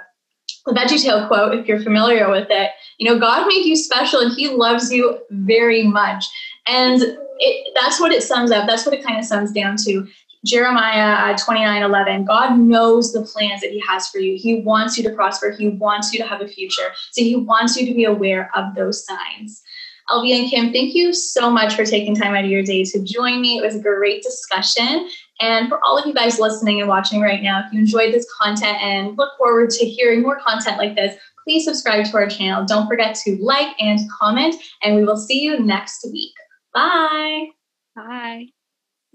the 0.66 0.74
VeggieTale 0.74 1.28
quote, 1.28 1.58
if 1.58 1.68
you're 1.68 1.82
familiar 1.82 2.30
with 2.30 2.48
it, 2.50 2.72
you 2.98 3.10
know, 3.10 3.20
God 3.20 3.48
made 3.48 3.66
you 3.66 3.76
special 3.76 4.20
and 4.20 4.32
he 4.34 4.50
loves 4.50 4.92
you 4.92 5.20
very 5.30 5.84
much. 5.84 6.26
And 6.68 7.02
it, 7.38 7.74
that's 7.76 8.00
what 8.00 8.12
it 8.12 8.24
sums 8.24 8.52
up. 8.52 8.68
That's 8.68 8.86
what 8.86 8.96
it 8.96 9.04
kind 9.04 9.20
of 9.20 9.26
sums 9.26 9.52
down 9.52 9.78
to. 9.86 10.08
Jeremiah 10.46 11.34
uh, 11.34 11.38
29 11.38 11.82
11, 11.82 12.26
God 12.26 12.58
knows 12.58 13.12
the 13.12 13.24
plans 13.24 13.62
that 13.62 13.72
He 13.72 13.82
has 13.88 14.08
for 14.10 14.20
you. 14.20 14.38
He 14.38 14.62
wants 14.62 14.98
you 14.98 15.04
to 15.04 15.10
prosper. 15.10 15.52
He 15.52 15.70
wants 15.70 16.14
you 16.14 16.20
to 16.20 16.28
have 16.28 16.42
a 16.42 16.48
future. 16.48 16.92
So 17.12 17.24
He 17.24 17.36
wants 17.36 17.76
you 17.76 17.86
to 17.88 17.94
be 17.94 18.06
aware 18.06 18.52
of 18.56 18.76
those 18.76 19.04
signs. 19.06 19.64
LB 20.10 20.40
and 20.40 20.50
Kim, 20.52 20.72
thank 20.72 20.94
you 20.94 21.14
so 21.14 21.50
much 21.50 21.76
for 21.76 21.84
taking 21.84 22.16
time 22.16 22.36
out 22.36 22.46
of 22.46 22.52
your 22.52 22.62
day 22.62 22.84
to 22.84 23.04
join 23.04 23.42
me. 23.42 23.58
It 23.58 23.64
was 23.64 23.76
a 23.76 23.80
great 23.80 24.22
discussion. 24.22 25.10
And 25.42 25.68
for 25.68 25.80
all 25.84 25.98
of 25.98 26.06
you 26.06 26.14
guys 26.14 26.40
listening 26.40 26.80
and 26.80 26.88
watching 26.88 27.20
right 27.20 27.44
now, 27.44 27.66
if 27.66 27.74
you 27.74 27.80
enjoyed 27.80 28.14
this 28.14 28.26
content 28.40 28.78
and 28.82 29.18
look 29.18 29.38
forward 29.38 29.70
to 29.72 29.86
hearing 29.86 30.22
more 30.22 30.40
content 30.40 30.78
like 30.78 30.96
this, 30.96 31.18
please 31.44 31.66
subscribe 31.66 32.06
to 32.06 32.18
our 32.18 32.28
channel. 32.28 32.66
Don't 32.66 32.88
forget 32.88 33.16
to 33.26 33.38
like 33.42 33.76
and 33.80 34.00
comment, 34.12 34.56
and 34.82 34.96
we 34.96 35.04
will 35.04 35.18
see 35.18 35.42
you 35.42 35.60
next 35.60 36.08
week. 36.12 36.34
Bye. 36.74 37.48
Bye. 37.96 38.48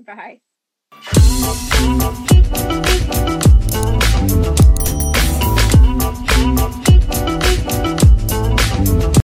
Bye. 0.07 0.41